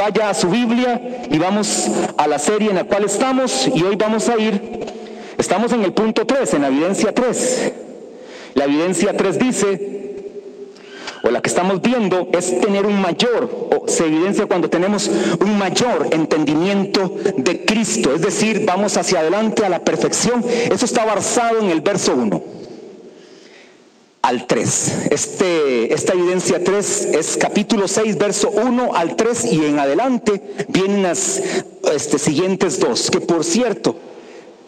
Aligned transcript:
vaya 0.00 0.30
a 0.30 0.34
su 0.34 0.48
Biblia 0.48 1.26
y 1.30 1.36
vamos 1.38 1.90
a 2.16 2.26
la 2.26 2.38
serie 2.38 2.70
en 2.70 2.76
la 2.76 2.84
cual 2.84 3.04
estamos 3.04 3.68
y 3.74 3.82
hoy 3.82 3.96
vamos 3.96 4.30
a 4.30 4.38
ir, 4.38 4.58
estamos 5.36 5.72
en 5.72 5.84
el 5.84 5.92
punto 5.92 6.26
3, 6.26 6.54
en 6.54 6.62
la 6.62 6.68
evidencia 6.68 7.14
3. 7.14 7.72
La 8.54 8.64
evidencia 8.64 9.14
3 9.14 9.38
dice, 9.38 10.16
o 11.22 11.30
la 11.30 11.42
que 11.42 11.50
estamos 11.50 11.82
viendo, 11.82 12.30
es 12.32 12.60
tener 12.60 12.86
un 12.86 12.98
mayor, 12.98 13.68
o 13.72 13.86
se 13.88 14.06
evidencia 14.06 14.46
cuando 14.46 14.70
tenemos 14.70 15.10
un 15.38 15.58
mayor 15.58 16.08
entendimiento 16.12 17.14
de 17.36 17.66
Cristo, 17.66 18.14
es 18.14 18.22
decir, 18.22 18.64
vamos 18.64 18.96
hacia 18.96 19.20
adelante 19.20 19.66
a 19.66 19.68
la 19.68 19.80
perfección. 19.80 20.42
Eso 20.70 20.86
está 20.86 21.04
basado 21.04 21.58
en 21.58 21.68
el 21.68 21.82
verso 21.82 22.14
1 22.14 22.59
al 24.22 24.46
3. 24.46 25.08
Este, 25.10 25.94
esta 25.94 26.12
evidencia 26.12 26.62
3 26.62 27.08
es 27.12 27.36
capítulo 27.36 27.88
6, 27.88 28.18
verso 28.18 28.50
1 28.50 28.94
al 28.94 29.16
3 29.16 29.44
y 29.52 29.64
en 29.64 29.78
adelante 29.78 30.42
vienen 30.68 31.02
las 31.02 31.42
este, 31.92 32.18
siguientes 32.18 32.78
dos, 32.78 33.10
que 33.10 33.20
por 33.20 33.44
cierto, 33.44 33.96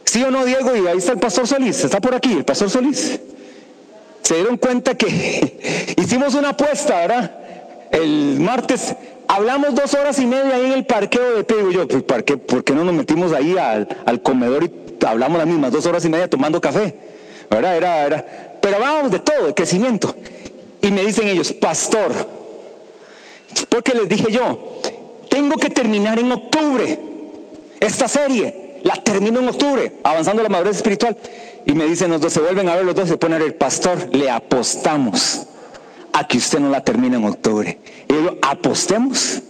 sí 0.05 0.23
o 0.23 0.31
no 0.31 0.45
Diego, 0.45 0.75
y 0.77 0.87
ahí 0.87 0.99
está 0.99 1.13
el 1.13 1.19
pastor 1.19 1.47
Solís, 1.47 1.85
está 1.85 2.01
por 2.01 2.15
aquí 2.15 2.33
el 2.33 2.45
pastor 2.45 2.71
Solís. 2.71 3.21
Se 4.23 4.37
dieron 4.37 4.57
cuenta 4.57 4.95
que 4.95 5.95
hicimos 5.97 6.35
una 6.35 6.51
apuesta, 6.51 6.97
¿verdad? 7.01 7.39
El 7.91 8.41
martes 8.41 8.95
hablamos 9.29 9.75
dos 9.75 9.93
horas 9.95 10.19
y 10.19 10.27
media 10.27 10.55
ahí 10.55 10.67
en 10.67 10.73
el 10.73 10.87
parqueo 10.87 11.43
de 11.43 11.45
Digo 11.45 11.71
yo, 11.71 11.89
pues, 11.89 12.03
¿por 12.03 12.25
qué, 12.25 12.37
¿por 12.37 12.65
qué 12.65 12.73
no 12.73 12.85
nos 12.85 12.95
metimos 12.95 13.33
ahí 13.33 13.57
al, 13.59 13.89
al 14.07 14.23
comedor 14.23 14.65
y 14.65 15.05
hablamos 15.05 15.39
las 15.39 15.47
mismas 15.47 15.73
dos 15.73 15.85
horas 15.87 16.05
y 16.05 16.09
media 16.09 16.29
tomando 16.29 16.61
café? 16.61 16.95
¿Verdad? 17.51 17.77
Era, 17.77 18.07
era, 18.07 18.52
pero 18.63 18.77
hablábamos 18.77 19.11
de 19.11 19.19
todo, 19.19 19.47
de 19.47 19.55
crecimiento. 19.55 20.15
Y 20.81 20.91
me 20.91 21.05
dicen 21.05 21.29
ellos, 21.29 21.53
pastor, 21.53 22.13
porque 23.69 23.93
les 23.93 24.09
dije 24.09 24.33
yo, 24.33 24.81
tengo 25.29 25.57
que 25.57 25.69
terminar 25.69 26.19
en 26.19 26.33
octubre 26.33 26.99
esta 27.81 28.09
serie, 28.09 28.81
la 28.85 28.95
termino 28.95 29.41
en 29.41 29.49
octubre, 29.49 29.93
avanzando 30.03 30.43
la 30.43 30.49
madurez 30.49 30.77
espiritual. 30.77 31.17
Y 31.67 31.73
me 31.73 31.85
dicen 31.87 32.11
los 32.11 32.21
dos, 32.21 32.33
se 32.33 32.41
vuelven 32.41 32.69
a 32.69 32.77
ver 32.77 32.85
los 32.85 32.95
dos, 32.95 33.09
se 33.09 33.19
ponen 33.19 33.43
el 33.43 33.55
pastor, 33.55 34.15
le 34.15 34.31
apostamos 34.31 35.43
a 36.13 36.27
que 36.27 36.39
usted 36.39 36.61
no 36.61 36.71
la 36.71 36.83
termine 36.83 37.17
en 37.17 37.25
octubre. 37.25 37.79
Y 38.09 38.13
yo, 38.13 38.37
apostemos. 38.43 39.41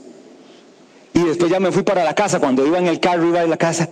Y 1.15 1.23
después 1.25 1.51
ya 1.51 1.61
me 1.61 1.71
fui 1.71 1.83
para 1.83 2.05
la 2.05 2.15
casa, 2.15 2.41
cuando 2.41 2.67
iba 2.67 2.79
en 2.79 2.87
el 2.87 2.99
carro, 2.99 3.27
iba 3.27 3.41
de 3.41 3.49
la 3.49 3.59
casa, 3.59 3.89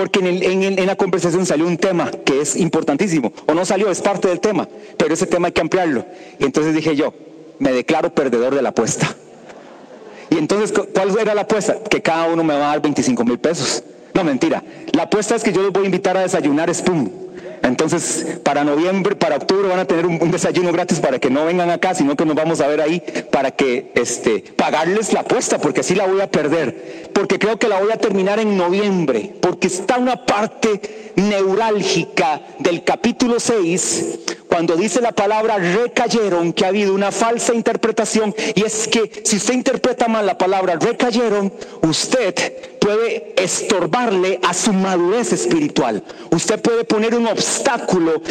porque 0.00 0.20
en, 0.20 0.86
la 0.86 0.96
conversación 0.96 1.44
salió 1.44 1.66
un 1.66 1.76
tema 1.76 2.10
que 2.10 2.40
es 2.40 2.56
importantísimo, 2.56 3.34
o 3.46 3.52
no 3.52 3.66
salió, 3.66 3.90
es 3.90 4.00
parte 4.00 4.28
del 4.28 4.40
tema, 4.40 4.66
pero 4.96 5.12
ese 5.12 5.26
tema 5.26 5.48
hay 5.48 5.52
que 5.52 5.60
ampliarlo. 5.60 6.06
Y 6.38 6.44
entonces 6.46 6.74
dije 6.74 6.96
yo, 6.96 7.12
me 7.58 7.70
declaro 7.70 8.14
perdedor 8.14 8.54
de 8.54 8.62
la 8.62 8.70
apuesta. 8.70 9.14
Y 10.30 10.38
entonces, 10.38 10.72
¿cuál 10.72 11.18
era 11.18 11.34
la 11.34 11.42
apuesta? 11.42 11.76
Que 11.84 12.00
cada 12.00 12.28
uno 12.28 12.42
me 12.42 12.54
va 12.54 12.68
a 12.68 12.68
dar 12.70 12.80
25 12.80 13.22
mil 13.26 13.38
pesos. 13.38 13.84
No, 14.14 14.24
mentira. 14.24 14.64
La 14.94 15.02
apuesta 15.02 15.36
es 15.36 15.42
que 15.42 15.52
yo 15.52 15.60
les 15.60 15.70
voy 15.70 15.82
a 15.82 15.86
invitar 15.86 16.16
a 16.16 16.22
desayunar 16.22 16.74
Spoon. 16.74 17.12
Entonces, 17.62 18.38
para 18.42 18.64
noviembre, 18.64 19.16
para 19.16 19.36
octubre 19.36 19.68
van 19.68 19.80
a 19.80 19.84
tener 19.84 20.06
un, 20.06 20.30
desayuno 20.30 20.72
gratis 20.72 21.00
para 21.00 21.18
que 21.18 21.30
no 21.30 21.44
vengan 21.44 21.70
acá, 21.70 21.94
sino 21.94 22.16
que 22.16 22.24
nos 22.24 22.34
vamos 22.34 22.60
a 22.60 22.66
ver 22.66 22.80
ahí 22.80 23.02
para 23.30 23.50
que 23.50 23.92
este, 23.94 24.40
pagarles 24.56 25.12
la 25.12 25.20
apuesta, 25.20 25.58
porque 25.58 25.80
así 25.80 25.94
la 25.94 26.06
voy 26.06 26.20
a 26.20 26.30
perder. 26.30 27.10
Porque 27.12 27.38
creo 27.38 27.58
que 27.58 27.68
la 27.68 27.80
voy 27.80 27.92
a 27.92 27.96
terminar 27.96 28.38
en 28.38 28.56
noviembre, 28.56 29.34
porque 29.40 29.66
está 29.66 29.98
una 29.98 30.24
parte 30.24 31.12
neurálgica 31.16 32.40
del 32.58 32.82
capítulo 32.84 33.38
6, 33.38 34.18
cuando 34.48 34.76
dice 34.76 35.00
la 35.00 35.12
palabra 35.12 35.58
recayeron, 35.58 36.52
que 36.52 36.64
ha 36.64 36.68
habido 36.68 36.92
una 36.94 37.12
falsa 37.12 37.54
interpretación, 37.54 38.34
y 38.54 38.64
es 38.64 38.88
que 38.88 39.22
si 39.24 39.36
usted 39.36 39.54
interpreta 39.54 40.08
mal 40.08 40.26
la 40.26 40.38
palabra 40.38 40.76
recayeron, 40.76 41.52
usted 41.82 42.34
puede 42.80 43.34
estorbarle 43.36 44.40
a 44.42 44.52
su 44.52 44.72
madurez 44.72 45.32
espiritual. 45.32 46.02
Usted 46.30 46.60
puede 46.60 46.84
poner 46.84 47.14
un 47.14 47.26
obstáculo 47.26 47.49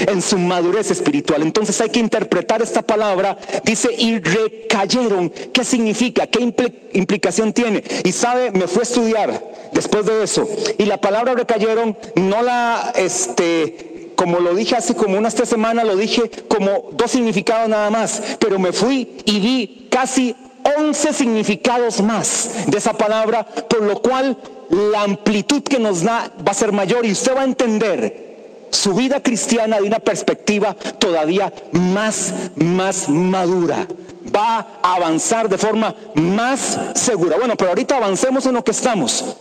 en 0.07 0.21
su 0.21 0.37
madurez 0.37 0.91
espiritual. 0.91 1.41
Entonces 1.41 1.79
hay 1.81 1.89
que 1.89 1.99
interpretar 1.99 2.61
esta 2.61 2.81
palabra. 2.81 3.37
Dice, 3.63 3.89
y 3.97 4.19
recayeron. 4.19 5.29
¿Qué 5.29 5.63
significa? 5.63 6.27
¿Qué 6.27 6.41
implicación 6.93 7.53
tiene? 7.53 7.83
Y 8.03 8.11
sabe, 8.11 8.51
me 8.51 8.67
fue 8.67 8.81
a 8.81 8.83
estudiar 8.83 9.43
después 9.73 10.05
de 10.05 10.23
eso. 10.23 10.47
Y 10.77 10.85
la 10.85 10.99
palabra 10.99 11.33
recayeron 11.33 11.97
no 12.15 12.41
la, 12.41 12.93
este, 12.95 14.11
como 14.15 14.39
lo 14.39 14.53
dije 14.53 14.75
hace 14.75 14.95
como 14.95 15.17
unas 15.17 15.35
tres 15.35 15.49
semanas, 15.49 15.85
lo 15.85 15.95
dije 15.95 16.29
como 16.47 16.89
dos 16.93 17.11
significados 17.11 17.69
nada 17.69 17.89
más, 17.89 18.21
pero 18.39 18.59
me 18.59 18.71
fui 18.73 19.17
y 19.25 19.39
vi 19.39 19.87
casi 19.89 20.35
11 20.77 21.13
significados 21.13 22.01
más 22.01 22.65
de 22.67 22.77
esa 22.77 22.93
palabra, 22.93 23.45
por 23.45 23.81
lo 23.81 24.01
cual 24.01 24.37
la 24.69 25.03
amplitud 25.03 25.63
que 25.63 25.79
nos 25.79 26.03
da 26.03 26.31
va 26.45 26.51
a 26.51 26.53
ser 26.53 26.71
mayor 26.71 27.05
y 27.05 27.11
usted 27.11 27.35
va 27.35 27.41
a 27.41 27.45
entender 27.45 28.28
su 28.69 28.93
vida 28.93 29.21
cristiana 29.21 29.77
de 29.77 29.83
una 29.83 29.99
perspectiva 29.99 30.73
todavía 30.73 31.53
más, 31.71 32.33
más 32.55 33.09
madura. 33.09 33.87
Va 34.35 34.79
a 34.81 34.95
avanzar 34.95 35.49
de 35.49 35.57
forma 35.57 35.95
más 36.15 36.79
segura. 36.95 37.37
Bueno, 37.37 37.55
pero 37.55 37.71
ahorita 37.71 37.97
avancemos 37.97 38.45
en 38.45 38.53
lo 38.53 38.63
que 38.63 38.71
estamos. 38.71 39.35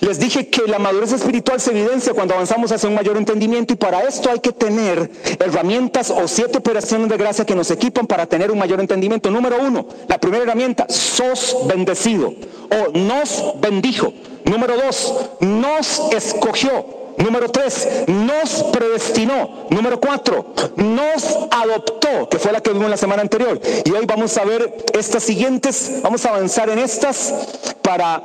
Les 0.00 0.18
dije 0.18 0.48
que 0.48 0.62
la 0.66 0.78
madurez 0.78 1.12
espiritual 1.12 1.58
se 1.58 1.70
evidencia 1.70 2.12
cuando 2.12 2.34
avanzamos 2.34 2.70
hacia 2.70 2.88
un 2.88 2.94
mayor 2.94 3.16
entendimiento 3.16 3.72
y 3.72 3.76
para 3.76 4.02
esto 4.02 4.30
hay 4.30 4.40
que 4.40 4.52
tener 4.52 5.10
herramientas 5.38 6.10
o 6.10 6.28
siete 6.28 6.58
operaciones 6.58 7.08
de 7.08 7.16
gracia 7.16 7.46
que 7.46 7.54
nos 7.54 7.70
equipan 7.70 8.06
para 8.06 8.26
tener 8.26 8.50
un 8.50 8.58
mayor 8.58 8.80
entendimiento. 8.80 9.30
Número 9.30 9.56
uno, 9.58 9.86
la 10.06 10.18
primera 10.18 10.42
herramienta, 10.42 10.86
sos 10.90 11.56
bendecido 11.66 12.34
o 12.70 12.98
nos 12.98 13.54
bendijo. 13.58 14.12
Número 14.44 14.76
dos, 14.76 15.14
nos 15.40 16.00
escogió. 16.12 17.05
Número 17.18 17.48
tres, 17.48 17.88
nos 18.06 18.64
predestinó. 18.64 19.66
Número 19.70 20.00
cuatro, 20.00 20.54
nos 20.76 21.24
adoptó, 21.50 22.28
que 22.28 22.38
fue 22.38 22.52
la 22.52 22.60
que 22.60 22.72
vimos 22.72 22.90
la 22.90 22.96
semana 22.96 23.22
anterior. 23.22 23.60
Y 23.84 23.90
hoy 23.90 24.04
vamos 24.06 24.36
a 24.36 24.44
ver 24.44 24.84
estas 24.92 25.22
siguientes, 25.22 26.00
vamos 26.02 26.24
a 26.26 26.30
avanzar 26.30 26.68
en 26.70 26.78
estas 26.78 27.34
para 27.82 28.22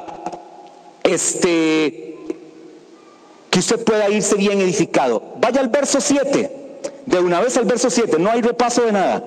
este, 1.04 2.18
que 3.50 3.60
usted 3.60 3.84
pueda 3.84 4.10
irse 4.10 4.36
bien 4.36 4.60
edificado. 4.60 5.22
Vaya 5.38 5.62
al 5.62 5.70
verso 5.70 6.02
7, 6.02 6.80
de 7.06 7.20
una 7.20 7.40
vez 7.40 7.58
al 7.58 7.66
verso 7.66 7.90
7, 7.90 8.18
no 8.20 8.30
hay 8.30 8.42
repaso 8.42 8.84
de 8.84 8.92
nada. 8.92 9.24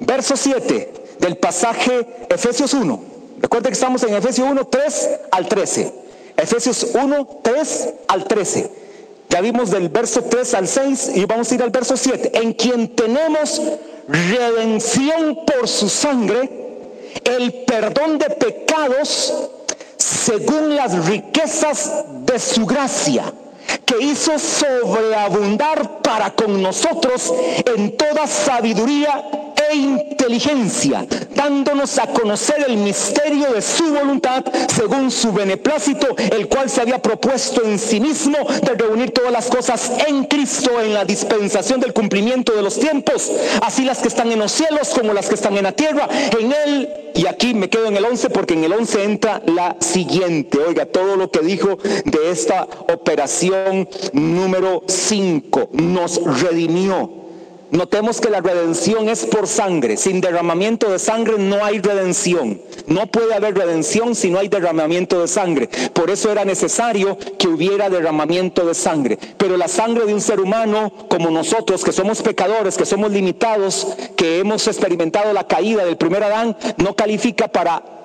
Verso 0.00 0.36
7 0.36 0.92
del 1.18 1.36
pasaje 1.36 2.06
Efesios 2.28 2.72
1. 2.74 3.02
Recuerde 3.40 3.68
que 3.68 3.74
estamos 3.74 4.02
en 4.02 4.14
Efesios 4.14 4.48
1, 4.50 4.66
3 4.66 5.10
al 5.30 5.48
13. 5.48 5.94
Efesios 6.36 6.88
1, 6.94 7.40
3 7.42 7.88
al 8.08 8.24
13. 8.24 8.70
Ya 9.30 9.40
vimos 9.40 9.70
del 9.70 9.88
verso 9.88 10.22
3 10.22 10.54
al 10.54 10.66
6 10.66 11.12
y 11.14 11.24
vamos 11.24 11.50
a 11.50 11.54
ir 11.54 11.62
al 11.62 11.70
verso 11.70 11.96
7. 11.96 12.32
En 12.34 12.52
quien 12.52 12.96
tenemos 12.96 13.62
redención 14.08 15.38
por 15.46 15.68
su 15.68 15.88
sangre, 15.88 16.50
el 17.24 17.52
perdón 17.64 18.18
de 18.18 18.28
pecados 18.30 19.32
según 19.96 20.74
las 20.74 21.06
riquezas 21.06 22.04
de 22.26 22.38
su 22.40 22.66
gracia, 22.66 23.32
que 23.86 24.02
hizo 24.02 24.36
sobreabundar 24.36 26.02
para 26.02 26.34
con 26.34 26.60
nosotros 26.60 27.32
en 27.72 27.96
toda 27.96 28.26
sabiduría 28.26 29.49
inteligencia, 29.74 31.06
dándonos 31.34 31.98
a 31.98 32.06
conocer 32.08 32.64
el 32.68 32.76
misterio 32.76 33.52
de 33.52 33.62
su 33.62 33.92
voluntad 33.92 34.44
según 34.74 35.10
su 35.10 35.32
beneplácito, 35.32 36.08
el 36.16 36.48
cual 36.48 36.68
se 36.68 36.80
había 36.80 37.00
propuesto 37.00 37.62
en 37.64 37.78
sí 37.78 38.00
mismo 38.00 38.38
de 38.62 38.74
reunir 38.74 39.10
todas 39.12 39.32
las 39.32 39.48
cosas 39.48 39.90
en 40.06 40.24
Cristo 40.24 40.80
en 40.80 40.94
la 40.94 41.04
dispensación 41.04 41.80
del 41.80 41.92
cumplimiento 41.92 42.52
de 42.52 42.62
los 42.62 42.78
tiempos, 42.78 43.30
así 43.62 43.84
las 43.84 43.98
que 43.98 44.08
están 44.08 44.30
en 44.32 44.38
los 44.38 44.52
cielos 44.52 44.90
como 44.90 45.12
las 45.12 45.28
que 45.28 45.34
están 45.34 45.56
en 45.56 45.64
la 45.64 45.72
tierra. 45.72 46.08
En 46.38 46.52
él, 46.52 46.88
y 47.14 47.26
aquí 47.26 47.54
me 47.54 47.68
quedo 47.68 47.86
en 47.86 47.96
el 47.96 48.04
11 48.04 48.30
porque 48.30 48.54
en 48.54 48.64
el 48.64 48.72
11 48.72 49.04
entra 49.04 49.42
la 49.46 49.76
siguiente, 49.80 50.58
oiga, 50.58 50.86
todo 50.86 51.16
lo 51.16 51.30
que 51.30 51.40
dijo 51.40 51.78
de 52.04 52.30
esta 52.30 52.66
operación 52.88 53.88
número 54.12 54.82
5, 54.86 55.70
nos 55.72 56.20
redimió 56.40 57.19
Notemos 57.70 58.20
que 58.20 58.30
la 58.30 58.40
redención 58.40 59.08
es 59.08 59.24
por 59.26 59.46
sangre. 59.46 59.96
Sin 59.96 60.20
derramamiento 60.20 60.90
de 60.90 60.98
sangre 60.98 61.38
no 61.38 61.64
hay 61.64 61.78
redención. 61.78 62.60
No 62.86 63.06
puede 63.06 63.34
haber 63.34 63.56
redención 63.56 64.14
si 64.14 64.30
no 64.30 64.38
hay 64.38 64.48
derramamiento 64.48 65.20
de 65.20 65.28
sangre. 65.28 65.68
Por 65.92 66.10
eso 66.10 66.32
era 66.32 66.44
necesario 66.44 67.16
que 67.38 67.48
hubiera 67.48 67.88
derramamiento 67.88 68.66
de 68.66 68.74
sangre. 68.74 69.18
Pero 69.36 69.56
la 69.56 69.68
sangre 69.68 70.06
de 70.06 70.14
un 70.14 70.20
ser 70.20 70.40
humano 70.40 70.92
como 71.08 71.30
nosotros, 71.30 71.84
que 71.84 71.92
somos 71.92 72.22
pecadores, 72.22 72.76
que 72.76 72.86
somos 72.86 73.12
limitados, 73.12 73.86
que 74.16 74.40
hemos 74.40 74.66
experimentado 74.66 75.32
la 75.32 75.46
caída 75.46 75.84
del 75.84 75.96
primer 75.96 76.24
Adán, 76.24 76.56
no 76.76 76.94
califica 76.96 77.48
para 77.48 77.99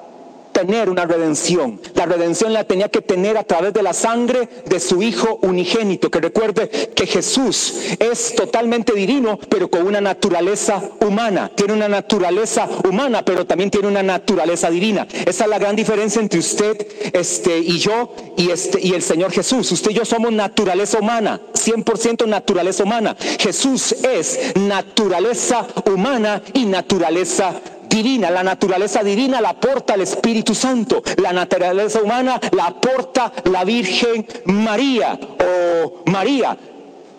tener 0.55 0.89
una 0.89 1.03
redención. 1.03 1.81
La 1.95 2.05
redención 2.05 2.53
la 2.53 2.63
tenía 2.63 2.87
que 2.87 3.01
tener 3.01 3.37
a 3.37 3.43
través 3.43 3.73
de 3.73 3.83
la 3.83 3.93
sangre 3.93 4.47
de 4.65 4.79
su 4.79 5.03
Hijo 5.03 5.37
unigénito. 5.41 6.09
Que 6.09 6.21
recuerde 6.21 6.69
que 6.95 7.05
Jesús 7.05 7.73
es 7.99 8.33
totalmente 8.35 8.93
divino, 8.93 9.37
pero 9.49 9.69
con 9.69 9.85
una 9.85 9.99
naturaleza 9.99 10.81
humana. 11.01 11.51
Tiene 11.53 11.73
una 11.73 11.89
naturaleza 11.89 12.69
humana, 12.87 13.25
pero 13.25 13.45
también 13.45 13.69
tiene 13.69 13.89
una 13.89 14.01
naturaleza 14.01 14.69
divina. 14.69 15.05
Esa 15.25 15.43
es 15.43 15.49
la 15.49 15.59
gran 15.59 15.75
diferencia 15.75 16.21
entre 16.21 16.39
usted 16.39 16.87
este, 17.11 17.59
y 17.59 17.77
yo 17.77 18.15
y, 18.37 18.49
este, 18.49 18.79
y 18.81 18.93
el 18.93 19.01
Señor 19.01 19.33
Jesús. 19.33 19.69
Usted 19.73 19.91
y 19.91 19.95
yo 19.95 20.05
somos 20.05 20.31
naturaleza 20.31 20.99
humana, 20.99 21.41
100% 21.53 22.25
naturaleza 22.27 22.83
humana. 22.83 23.17
Jesús 23.39 23.91
es 23.91 24.39
naturaleza 24.55 25.67
humana 25.85 26.41
y 26.53 26.63
naturaleza 26.63 27.59
divina. 27.95 28.29
La 28.29 28.43
naturaleza 28.43 29.03
divina 29.03 29.39
la 29.39 29.49
aporta 29.49 29.93
el 29.93 30.01
Espíritu 30.01 30.53
Santo. 30.53 31.01
La 31.17 31.31
naturaleza 31.31 32.01
humana 32.01 32.39
la 32.51 32.65
aporta 32.65 33.31
la 33.45 33.63
Virgen 33.63 34.25
María 34.45 35.17
o 35.17 36.03
María. 36.11 36.57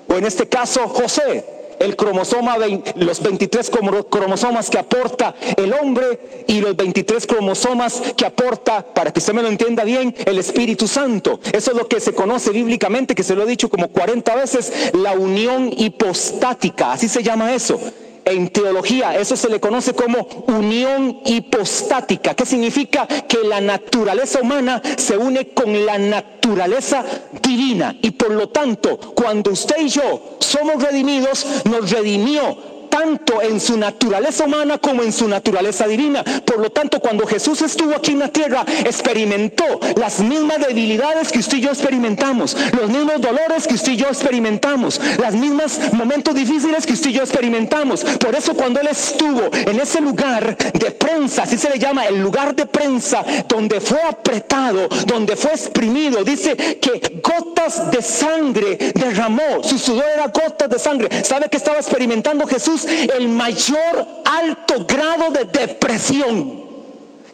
O 0.09 0.15
en 0.15 0.25
este 0.27 0.49
caso 0.49 0.87
José 0.89 1.57
el 1.79 1.95
cromosoma, 1.95 2.57
los 2.95 3.23
23 3.23 3.71
cromosomas 4.09 4.71
que 4.71 4.79
aporta 4.79 5.35
el 5.57 5.75
hombre 5.75 6.45
y 6.47 6.63
los 6.63 6.75
23 6.75 7.27
cromosomas 7.27 8.01
que 8.17 8.25
aporta, 8.25 8.83
para 8.95 9.13
que 9.13 9.19
usted 9.19 9.35
me 9.35 9.43
lo 9.43 9.49
entienda 9.49 9.85
bien, 9.85 10.15
el 10.25 10.39
Espíritu 10.39 10.89
Santo. 10.89 11.39
Eso 11.53 11.73
es 11.73 11.77
lo 11.77 11.87
que 11.87 12.01
se 12.01 12.15
conoce 12.15 12.51
bíblicamente, 12.51 13.15
que 13.15 13.23
se 13.23 13.35
lo 13.35 13.43
he 13.43 13.47
dicho 13.47 13.69
como 13.69 13.89
40 13.89 14.35
veces, 14.37 14.73
la 14.95 15.13
unión 15.13 15.71
hipostática, 15.77 16.93
así 16.93 17.09
se 17.09 17.23
llama 17.23 17.55
eso 17.55 17.79
en 18.27 18.49
teología 18.49 19.17
eso 19.17 19.37
se 19.37 19.49
le 19.49 19.61
conoce 19.61 19.95
como 19.95 20.27
unión 20.49 21.21
hipostática. 21.25 22.35
¿Qué 22.35 22.45
significa? 22.45 23.07
Que 23.07 23.39
la 23.45 23.61
naturaleza 23.61 24.41
humana 24.41 24.83
se 24.97 25.17
une 25.17 25.49
con 25.49 25.87
la 25.87 25.97
naturaleza 25.97 27.05
divina. 27.41 27.97
Y 28.03 28.11
por 28.11 28.33
lo 28.33 28.49
tanto, 28.49 28.99
cuando 29.15 29.53
usted 29.53 29.77
y 29.81 29.89
yo 29.89 30.37
somos 30.41 30.83
redimidos, 30.83 31.47
nos 31.65 31.91
redimió 31.91 32.76
tanto 32.97 33.43
en 33.43 33.61
su 33.61 33.77
naturaleza 33.77 34.45
humana 34.45 34.79
como 34.79 35.03
en 35.03 35.13
su 35.13 35.29
naturaleza 35.29 35.87
divina. 35.87 36.25
Por 36.25 36.59
lo 36.59 36.71
tanto, 36.71 36.99
cuando 36.99 37.27
Jesús 37.27 37.61
estuvo 37.61 37.95
aquí 37.95 38.13
en 38.13 38.21
la 38.21 38.29
tierra, 38.29 38.65
experimentó 38.87 39.65
las 39.97 40.21
mismas 40.21 40.67
debilidades 40.67 41.31
que 41.31 41.41
usted 41.41 41.59
y 41.59 41.61
yo 41.61 41.69
experimentamos, 41.69 42.57
los 42.73 42.89
mismos 42.89 43.21
dolores 43.21 43.67
que 43.67 43.75
usted 43.75 43.93
y 43.93 43.97
yo 43.97 44.07
experimentamos, 44.07 44.99
los 45.19 45.35
mismos 45.35 45.79
momentos 45.93 46.35
difíciles 46.35 46.87
que 46.87 46.95
usted 46.95 47.11
y 47.11 47.13
yo 47.15 47.23
experimentamos. 47.23 48.03
Por 48.03 48.35
eso 48.35 48.55
cuando 48.55 48.81
Él 48.81 48.89
estuvo 48.89 49.43
en 49.53 49.79
ese 49.79 50.01
lugar 50.01 50.57
de 50.57 50.91
prensa, 50.93 51.43
así 51.43 51.59
se 51.59 51.69
le 51.69 51.79
llama, 51.79 52.07
el 52.07 52.23
lugar 52.23 52.57
de 52.57 52.65
prensa, 52.65 53.23
donde 53.47 53.79
fue 53.79 54.01
apretado, 54.09 54.89
donde 55.07 55.37
fue 55.37 55.51
exprimido, 55.51 56.25
dice 56.25 56.57
que 56.81 57.21
gotas 57.23 57.91
de 57.91 58.01
sangre 58.01 58.79
derramó, 58.95 59.63
su 59.63 59.79
sudor 59.79 60.07
era 60.15 60.29
gotas 60.29 60.71
de 60.71 60.79
sangre. 60.79 61.25
¿Sabe 61.25 61.51
que 61.51 61.59
estaba 61.59 61.77
experimentando 61.77 62.47
Jesús? 62.47 62.86
El 63.17 63.29
mayor 63.29 64.07
alto 64.25 64.87
grado 64.87 65.31
de 65.31 65.45
depresión. 65.45 66.67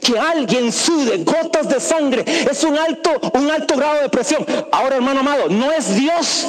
Que 0.00 0.19
alguien 0.19 0.72
sude 0.72 1.19
gotas 1.19 1.69
de 1.69 1.78
sangre 1.78 2.25
es 2.26 2.64
un 2.64 2.76
alto, 2.76 3.20
un 3.34 3.50
alto 3.50 3.76
grado 3.76 3.96
de 3.96 4.02
depresión. 4.02 4.44
Ahora, 4.72 4.96
hermano 4.96 5.20
amado, 5.20 5.49
no 5.49 5.70
es 5.70 5.94
Dios. 5.94 6.44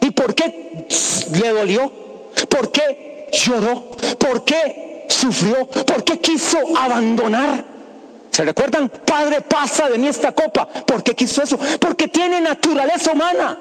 ¿Y 0.00 0.10
por 0.10 0.34
qué 0.34 0.86
le 1.40 1.48
dolió? 1.50 1.92
¿Por 2.48 2.72
qué 2.72 3.28
lloró? 3.32 3.90
¿Por 4.18 4.44
qué 4.44 5.06
sufrió? 5.08 5.66
¿Por 5.66 6.02
qué 6.02 6.18
quiso 6.18 6.58
abandonar? 6.76 7.64
¿Se 8.30 8.44
recuerdan? 8.44 8.88
Padre, 8.88 9.42
pasa 9.42 9.88
de 9.88 9.96
mí 9.96 10.08
esta 10.08 10.32
copa. 10.32 10.66
¿Por 10.66 11.04
qué 11.04 11.14
quiso 11.14 11.42
eso? 11.42 11.56
Porque 11.78 12.08
tiene 12.08 12.40
naturaleza 12.40 13.12
humana. 13.12 13.56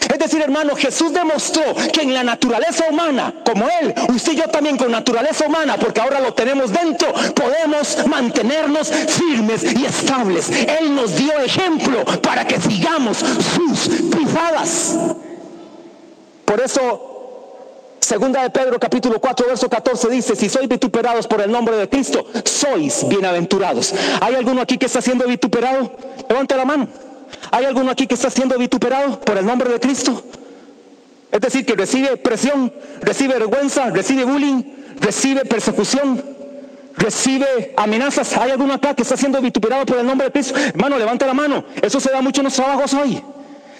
Es 0.00 0.18
decir, 0.18 0.42
hermano, 0.42 0.76
Jesús 0.76 1.12
demostró 1.12 1.62
que 1.92 2.02
en 2.02 2.14
la 2.14 2.22
naturaleza 2.22 2.84
humana, 2.90 3.34
como 3.44 3.66
Él, 3.80 3.94
usted 4.14 4.32
y 4.32 4.36
yo 4.36 4.48
también 4.48 4.76
con 4.76 4.90
naturaleza 4.90 5.46
humana, 5.46 5.76
porque 5.76 6.00
ahora 6.00 6.20
lo 6.20 6.34
tenemos 6.34 6.72
dentro, 6.72 7.12
podemos 7.34 8.06
mantenernos 8.06 8.90
firmes 8.90 9.64
y 9.64 9.84
estables. 9.84 10.50
Él 10.50 10.94
nos 10.94 11.16
dio 11.16 11.38
ejemplo 11.40 12.04
para 12.22 12.46
que 12.46 12.60
sigamos 12.60 13.18
sus 13.18 13.88
pisadas. 14.10 14.96
Por 16.44 16.60
eso 16.60 17.10
Segunda 18.04 18.42
de 18.42 18.50
Pedro 18.50 18.78
capítulo 18.78 19.18
4 19.18 19.46
verso 19.46 19.66
14 19.66 20.10
dice, 20.10 20.36
si 20.36 20.50
sois 20.50 20.68
vituperados 20.68 21.26
por 21.26 21.40
el 21.40 21.50
nombre 21.50 21.74
de 21.74 21.88
Cristo, 21.88 22.26
sois 22.44 23.08
bienaventurados. 23.08 23.94
¿Hay 24.20 24.34
alguno 24.34 24.60
aquí 24.60 24.76
que 24.76 24.84
está 24.84 25.00
siendo 25.00 25.26
vituperado? 25.26 25.90
Levante 26.28 26.54
la 26.54 26.66
mano. 26.66 26.86
¿Hay 27.50 27.64
alguno 27.64 27.90
aquí 27.90 28.06
que 28.06 28.14
está 28.14 28.30
siendo 28.30 28.58
vituperado 28.58 29.20
por 29.20 29.36
el 29.38 29.46
nombre 29.46 29.70
de 29.70 29.80
Cristo? 29.80 30.22
Es 31.30 31.40
decir, 31.40 31.66
que 31.66 31.74
recibe 31.74 32.16
presión, 32.16 32.72
recibe 33.00 33.34
vergüenza, 33.34 33.90
recibe 33.90 34.24
bullying, 34.24 34.62
recibe 35.00 35.44
persecución, 35.44 36.22
recibe 36.96 37.74
amenazas. 37.76 38.36
¿Hay 38.36 38.52
alguno 38.52 38.74
acá 38.74 38.94
que 38.94 39.02
está 39.02 39.16
siendo 39.16 39.40
vituperado 39.40 39.84
por 39.84 39.98
el 39.98 40.06
nombre 40.06 40.28
de 40.28 40.32
Cristo? 40.32 40.56
Hermano, 40.56 40.96
levante 40.96 41.26
la 41.26 41.34
mano. 41.34 41.64
Eso 41.82 41.98
se 41.98 42.10
da 42.10 42.20
mucho 42.20 42.40
en 42.40 42.44
los 42.44 42.54
trabajos 42.54 42.94
hoy. 42.94 43.22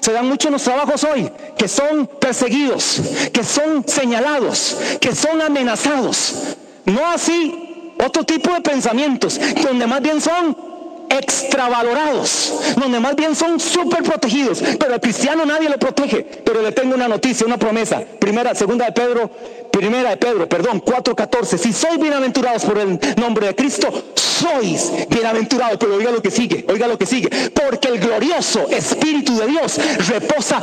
Se 0.01 0.13
dan 0.13 0.29
mucho 0.29 0.49
en 0.49 0.53
los 0.53 0.63
trabajos 0.63 1.03
hoy, 1.05 1.31
que 1.57 1.67
son 1.67 2.07
perseguidos, 2.21 3.01
que 3.33 3.43
son 3.43 3.89
señalados, 3.89 4.77
que 5.01 5.15
son 5.15 5.41
amenazados. 5.41 6.57
No 6.85 7.07
así 7.07 7.95
otro 8.05 8.25
tipo 8.25 8.53
de 8.53 8.61
pensamientos, 8.61 9.41
donde 9.63 9.87
más 9.87 10.03
bien 10.03 10.21
son 10.21 10.74
extravalorados, 11.09 12.55
donde 12.77 13.01
más 13.01 13.17
bien 13.17 13.35
son 13.35 13.61
súper 13.61 14.03
protegidos, 14.03 14.63
pero 14.79 14.95
al 14.95 15.01
cristiano 15.01 15.45
nadie 15.45 15.69
lo 15.69 15.79
protege. 15.79 16.23
Pero 16.23 16.63
le 16.63 16.73
tengo 16.73 16.95
una 16.95 17.09
noticia, 17.09 17.47
una 17.47 17.59
promesa. 17.59 18.03
Primera, 18.19 18.55
segunda 18.55 18.87
de 18.87 18.93
Pedro, 18.93 19.31
primera 19.71 20.11
de 20.11 20.17
Pedro, 20.17 20.49
perdón, 20.49 20.83
4.14. 20.83 21.59
Si 21.59 21.73
sois 21.73 21.99
bienaventurados 21.99 22.65
por 22.65 22.79
el 22.79 22.99
nombre 23.17 23.47
de 23.49 23.55
Cristo, 23.55 23.89
sois 24.15 24.93
bienaventurados. 25.09 25.79
Pero 25.79 25.97
oiga 25.97 26.11
lo 26.11 26.23
que 26.23 26.31
sigue, 26.31 26.65
oiga 26.69 26.87
lo 26.87 26.99
que 26.99 27.07
sigue. 27.07 27.29
Porque 27.51 27.89
el 27.89 27.99
glorioso 27.99 28.69
Espíritu 28.69 29.37
de 29.37 29.47
Dios 29.47 29.79
reposa 30.09 30.61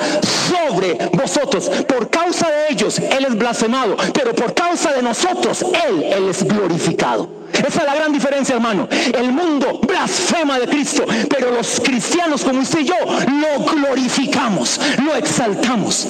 sobre 0.49 0.97
vosotros. 1.13 1.69
Por 1.87 2.09
causa 2.09 2.49
de 2.49 2.71
ellos, 2.73 2.99
Él 2.99 3.25
es 3.25 3.37
blasfemado, 3.37 3.95
pero 4.13 4.33
por 4.33 4.53
causa 4.53 4.93
de 4.93 5.01
nosotros, 5.01 5.65
Él, 5.87 6.03
Él 6.03 6.29
es 6.29 6.43
glorificado. 6.43 7.40
Esa 7.53 7.79
es 7.79 7.85
la 7.85 7.95
gran 7.95 8.11
diferencia, 8.11 8.55
hermano. 8.55 8.87
El 8.91 9.31
mundo 9.31 9.79
blasfema 9.87 10.59
de 10.59 10.67
Cristo, 10.67 11.05
pero 11.29 11.51
los 11.51 11.79
cristianos 11.79 12.43
como 12.43 12.61
usted 12.61 12.79
y 12.79 12.85
yo 12.85 12.95
lo 12.95 13.65
glorificamos, 13.65 14.79
lo 15.03 15.15
exaltamos. 15.15 16.07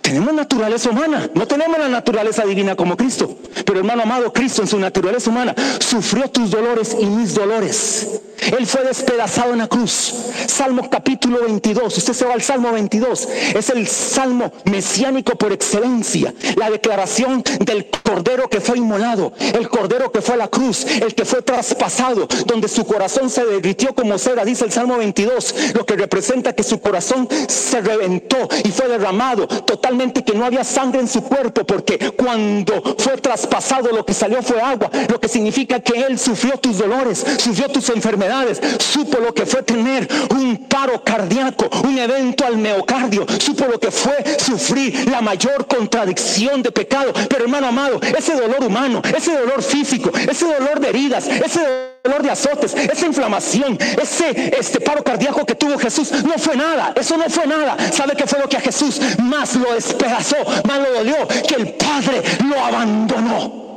Tenemos 0.00 0.32
naturaleza 0.32 0.90
humana, 0.90 1.28
no 1.34 1.46
tenemos 1.46 1.78
la 1.78 1.88
naturaleza 1.88 2.44
divina 2.44 2.74
como 2.74 2.96
Cristo. 2.96 3.36
Pero 3.64 3.78
hermano 3.78 4.02
amado, 4.02 4.32
Cristo 4.32 4.62
en 4.62 4.68
su 4.68 4.78
naturaleza 4.78 5.30
humana 5.30 5.54
sufrió 5.78 6.28
tus 6.28 6.50
dolores 6.50 6.96
y 6.98 7.06
mis 7.06 7.34
dolores. 7.34 8.20
Él 8.58 8.66
fue 8.66 8.84
despedazado 8.84 9.52
en 9.52 9.58
la 9.58 9.66
cruz. 9.66 10.14
Salmo 10.46 10.88
capítulo 10.90 11.42
22. 11.42 11.96
Usted 11.96 12.12
se 12.12 12.24
va 12.24 12.34
al 12.34 12.42
Salmo 12.42 12.72
22. 12.72 13.28
Es 13.54 13.70
el 13.70 13.86
salmo 13.86 14.52
mesiánico 14.64 15.36
por 15.36 15.52
excelencia. 15.52 16.34
La 16.56 16.70
declaración 16.70 17.42
del 17.60 17.88
cordero 18.02 18.48
que 18.48 18.60
fue 18.60 18.78
inmolado. 18.78 19.32
El 19.38 19.68
cordero 19.68 20.10
que 20.12 20.22
fue 20.22 20.34
a 20.34 20.38
la 20.38 20.48
cruz. 20.48 20.84
El 20.84 21.14
que 21.14 21.24
fue 21.24 21.42
traspasado. 21.42 22.26
Donde 22.46 22.68
su 22.68 22.84
corazón 22.84 23.30
se 23.30 23.44
derritió 23.44 23.94
como 23.94 24.18
cera. 24.18 24.44
Dice 24.44 24.64
el 24.64 24.72
Salmo 24.72 24.96
22. 24.98 25.74
Lo 25.74 25.86
que 25.86 25.96
representa 25.96 26.52
que 26.52 26.62
su 26.62 26.80
corazón 26.80 27.28
se 27.48 27.80
reventó 27.80 28.48
y 28.64 28.70
fue 28.70 28.88
derramado 28.88 29.46
totalmente 29.46 30.24
que 30.24 30.34
no 30.34 30.44
había 30.44 30.64
sangre 30.64 31.00
en 31.00 31.08
su 31.08 31.22
cuerpo, 31.22 31.64
porque 31.64 32.10
cuando 32.16 32.82
fue 32.98 33.16
traspasado 33.18 33.90
lo 33.92 34.04
que 34.04 34.14
salió 34.14 34.42
fue 34.42 34.60
agua, 34.60 34.90
lo 35.08 35.20
que 35.20 35.28
significa 35.28 35.80
que 35.80 36.00
Él 36.00 36.18
sufrió 36.18 36.56
tus 36.58 36.78
dolores, 36.78 37.24
sufrió 37.38 37.68
tus 37.68 37.88
enfermedades, 37.90 38.29
supo 38.78 39.18
lo 39.18 39.34
que 39.34 39.46
fue 39.46 39.62
tener 39.62 40.08
un 40.30 40.68
paro 40.68 41.02
cardíaco, 41.02 41.68
un 41.84 41.98
evento 41.98 42.44
al 42.44 42.56
miocardio, 42.56 43.26
supo 43.38 43.66
lo 43.66 43.78
que 43.78 43.90
fue 43.90 44.16
sufrir 44.38 45.08
la 45.10 45.20
mayor 45.20 45.66
contradicción 45.66 46.62
de 46.62 46.70
pecado. 46.70 47.12
Pero 47.28 47.44
hermano 47.44 47.68
amado, 47.68 48.00
ese 48.02 48.34
dolor 48.34 48.64
humano, 48.64 49.02
ese 49.16 49.36
dolor 49.36 49.62
físico, 49.62 50.10
ese 50.16 50.46
dolor 50.46 50.80
de 50.80 50.88
heridas, 50.88 51.26
ese 51.26 51.60
dolor 52.04 52.22
de 52.22 52.30
azotes, 52.30 52.74
esa 52.74 53.06
inflamación, 53.06 53.78
ese 54.00 54.54
este 54.58 54.80
paro 54.80 55.02
cardíaco 55.02 55.44
que 55.44 55.54
tuvo 55.54 55.78
Jesús, 55.78 56.12
no 56.24 56.34
fue 56.38 56.56
nada, 56.56 56.92
eso 56.96 57.16
no 57.16 57.28
fue 57.28 57.46
nada. 57.46 57.76
¿Sabe 57.92 58.14
qué 58.16 58.26
fue 58.26 58.38
lo 58.38 58.48
que 58.48 58.56
a 58.56 58.60
Jesús 58.60 59.00
más 59.18 59.56
lo 59.56 59.74
despedazó, 59.74 60.36
más 60.66 60.78
lo 60.78 60.92
dolió? 60.92 61.28
Que 61.46 61.54
el 61.56 61.72
Padre 61.74 62.22
lo 62.48 62.58
abandonó. 62.62 63.69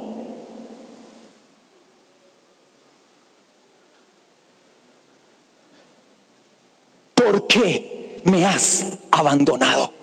¿Por 7.24 7.48
qué 7.48 8.22
me 8.26 8.46
has 8.46 8.86
abandonado? 9.12 9.94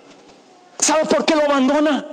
¿Sabe 0.79 1.05
por 1.05 1.25
qué 1.25 1.35
lo 1.35 1.43
abandona? 1.43 2.07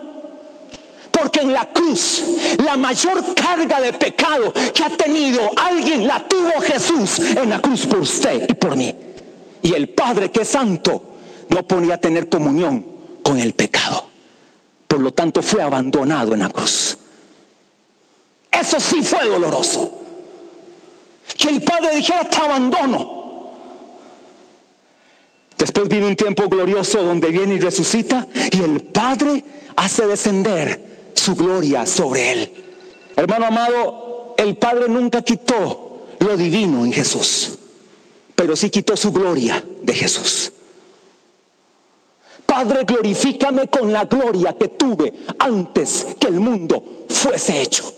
Porque 1.11 1.39
en 1.41 1.53
la 1.53 1.65
cruz 1.71 2.23
la 2.63 2.77
mayor 2.77 3.33
carga 3.33 3.79
de 3.79 3.93
pecado 3.93 4.53
que 4.73 4.83
ha 4.83 4.89
tenido 4.89 5.49
alguien 5.55 6.05
la 6.05 6.27
tuvo 6.27 6.59
Jesús 6.61 7.19
en 7.19 7.49
la 7.49 7.59
cruz 7.59 7.85
por 7.85 7.99
usted 7.99 8.47
y 8.49 8.53
por 8.53 8.75
mí. 8.75 8.93
Y 9.61 9.73
el 9.73 9.89
Padre 9.89 10.29
que 10.29 10.41
es 10.41 10.49
santo 10.49 11.01
no 11.49 11.63
podía 11.63 11.97
tener 11.97 12.29
comunión 12.29 12.85
con 13.23 13.39
el 13.39 13.53
pecado. 13.53 14.07
Por 14.87 14.99
lo 14.99 15.13
tanto 15.13 15.41
fue 15.41 15.61
abandonado 15.61 16.33
en 16.33 16.39
la 16.39 16.49
cruz. 16.49 16.97
Eso 18.51 18.79
sí 18.79 19.01
fue 19.01 19.25
doloroso. 19.25 19.99
Que 21.37 21.49
el 21.49 21.61
Padre 21.61 21.95
dijera 21.95 22.25
te 22.25 22.37
abandono. 22.37 23.16
Después 25.57 25.89
viene 25.89 26.07
un 26.07 26.15
tiempo 26.15 26.47
glorioso 26.47 27.01
donde 27.01 27.29
viene 27.29 27.55
y 27.55 27.59
resucita 27.59 28.27
y 28.51 28.61
el 28.61 28.81
Padre 28.81 29.43
hace 29.75 30.05
descender 30.05 31.11
su 31.15 31.35
gloria 31.35 31.85
sobre 31.85 32.31
él. 32.31 32.53
Hermano 33.15 33.47
amado, 33.47 34.35
el 34.37 34.55
Padre 34.57 34.87
nunca 34.87 35.23
quitó 35.23 36.05
lo 36.19 36.37
divino 36.37 36.85
en 36.85 36.93
Jesús, 36.93 37.57
pero 38.35 38.55
sí 38.55 38.69
quitó 38.69 38.95
su 38.95 39.11
gloria 39.11 39.63
de 39.81 39.93
Jesús. 39.93 40.51
Padre, 42.45 42.83
glorifícame 42.85 43.67
con 43.67 43.91
la 43.91 44.05
gloria 44.05 44.53
que 44.53 44.69
tuve 44.69 45.11
antes 45.39 46.07
que 46.19 46.27
el 46.27 46.39
mundo 46.39 47.05
fuese 47.09 47.61
hecho. 47.61 47.93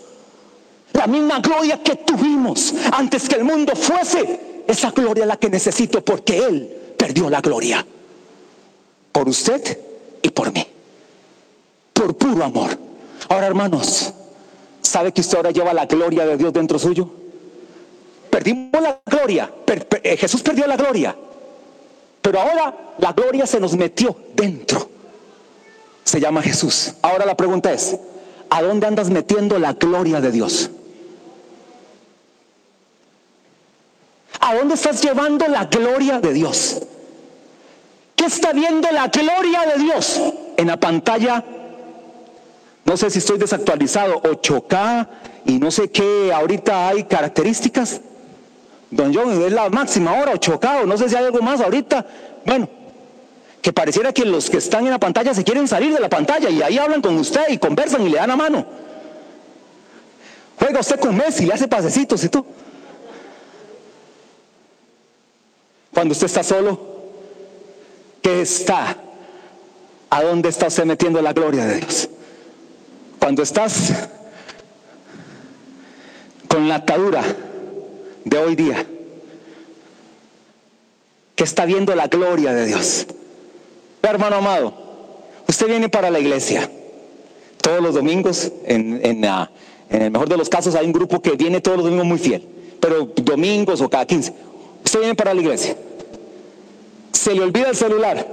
La 0.94 1.06
misma 1.06 1.40
gloria 1.40 1.82
que 1.82 1.96
tuvimos 1.96 2.74
antes 2.90 3.28
que 3.28 3.36
el 3.36 3.44
mundo 3.44 3.76
fuese, 3.76 4.64
esa 4.66 4.90
gloria 4.90 5.26
la 5.26 5.36
que 5.36 5.48
necesito 5.48 6.02
porque 6.04 6.38
Él 6.38 6.79
perdió 7.00 7.30
la 7.30 7.40
gloria. 7.40 7.84
Por 9.10 9.26
usted 9.26 9.78
y 10.20 10.28
por 10.28 10.52
mí. 10.52 10.66
Por 11.94 12.14
puro 12.14 12.44
amor. 12.44 12.78
Ahora, 13.30 13.46
hermanos, 13.46 14.12
¿sabe 14.82 15.10
que 15.10 15.22
usted 15.22 15.38
ahora 15.38 15.50
lleva 15.50 15.72
la 15.72 15.86
gloria 15.86 16.26
de 16.26 16.36
Dios 16.36 16.52
dentro 16.52 16.78
suyo? 16.78 17.10
Perdimos 18.28 18.82
la 18.82 19.00
gloria. 19.06 19.50
Eh, 20.02 20.16
Jesús 20.18 20.42
perdió 20.42 20.66
la 20.66 20.76
gloria. 20.76 21.16
Pero 22.20 22.38
ahora 22.38 22.94
la 22.98 23.12
gloria 23.12 23.46
se 23.46 23.58
nos 23.58 23.74
metió 23.74 24.14
dentro. 24.34 24.86
Se 26.04 26.20
llama 26.20 26.42
Jesús. 26.42 26.92
Ahora 27.00 27.24
la 27.24 27.34
pregunta 27.34 27.72
es, 27.72 27.96
¿a 28.50 28.62
dónde 28.62 28.86
andas 28.86 29.08
metiendo 29.08 29.58
la 29.58 29.72
gloria 29.72 30.20
de 30.20 30.30
Dios? 30.30 30.70
¿A 34.40 34.54
dónde 34.54 34.74
estás 34.74 35.02
llevando 35.02 35.46
la 35.48 35.66
gloria 35.66 36.18
de 36.18 36.32
Dios? 36.32 36.82
¿Qué 38.16 38.24
está 38.24 38.52
viendo 38.52 38.90
la 38.90 39.08
gloria 39.08 39.60
de 39.66 39.82
Dios 39.82 40.20
en 40.56 40.66
la 40.66 40.78
pantalla? 40.78 41.44
No 42.84 42.96
sé 42.96 43.10
si 43.10 43.18
estoy 43.18 43.38
desactualizado, 43.38 44.22
8K 44.22 45.08
y 45.44 45.58
no 45.58 45.70
sé 45.70 45.90
qué, 45.90 46.32
ahorita 46.32 46.88
hay 46.88 47.04
características. 47.04 48.00
Don 48.90 49.14
John, 49.14 49.42
es 49.42 49.52
la 49.52 49.68
máxima 49.68 50.12
hora, 50.14 50.32
8K, 50.32 50.82
o 50.82 50.86
no 50.86 50.96
sé 50.96 51.08
si 51.08 51.16
hay 51.16 51.24
algo 51.24 51.40
más 51.40 51.60
ahorita. 51.60 52.04
Bueno, 52.44 52.68
que 53.62 53.72
pareciera 53.72 54.12
que 54.12 54.24
los 54.24 54.48
que 54.48 54.56
están 54.56 54.86
en 54.86 54.90
la 54.90 54.98
pantalla 54.98 55.34
se 55.34 55.44
quieren 55.44 55.68
salir 55.68 55.92
de 55.92 56.00
la 56.00 56.08
pantalla 56.08 56.48
y 56.48 56.62
ahí 56.62 56.78
hablan 56.78 57.02
con 57.02 57.16
usted 57.18 57.42
y 57.50 57.58
conversan 57.58 58.02
y 58.06 58.08
le 58.08 58.16
dan 58.16 58.30
a 58.30 58.36
mano. 58.36 58.66
Juega 60.58 60.80
usted 60.80 60.98
con 60.98 61.16
Messi, 61.16 61.46
le 61.46 61.54
hace 61.54 61.68
pasecitos 61.68 62.24
y 62.24 62.28
tú. 62.28 62.44
Cuando 66.00 66.12
usted 66.12 66.28
está 66.28 66.42
solo, 66.42 66.80
¿qué 68.22 68.40
está? 68.40 68.96
¿A 70.08 70.22
dónde 70.22 70.48
está 70.48 70.68
usted 70.68 70.86
metiendo 70.86 71.20
la 71.20 71.34
gloria 71.34 71.66
de 71.66 71.76
Dios? 71.76 72.08
Cuando 73.18 73.42
estás 73.42 73.92
con 76.48 76.70
la 76.70 76.76
atadura 76.76 77.22
de 78.24 78.38
hoy 78.38 78.56
día, 78.56 78.86
que 81.34 81.44
está 81.44 81.66
viendo 81.66 81.94
la 81.94 82.06
gloria 82.06 82.54
de 82.54 82.64
Dios. 82.64 83.06
Hermano 84.00 84.36
amado, 84.36 84.72
usted 85.48 85.66
viene 85.66 85.90
para 85.90 86.10
la 86.10 86.18
iglesia 86.18 86.70
todos 87.60 87.82
los 87.82 87.94
domingos, 87.94 88.50
en, 88.64 89.04
en, 89.04 89.22
en 89.22 90.02
el 90.02 90.10
mejor 90.10 90.30
de 90.30 90.38
los 90.38 90.48
casos 90.48 90.74
hay 90.76 90.86
un 90.86 90.92
grupo 90.92 91.20
que 91.20 91.32
viene 91.32 91.60
todos 91.60 91.76
los 91.76 91.84
domingos 91.84 92.06
muy 92.06 92.18
fiel, 92.18 92.48
pero 92.80 93.04
domingos 93.16 93.82
o 93.82 93.90
cada 93.90 94.06
15. 94.06 94.32
Usted 94.82 95.00
viene 95.00 95.14
para 95.14 95.34
la 95.34 95.42
iglesia. 95.42 95.76
Se 97.20 97.34
le 97.34 97.42
olvida 97.42 97.68
el 97.68 97.76
celular. 97.76 98.26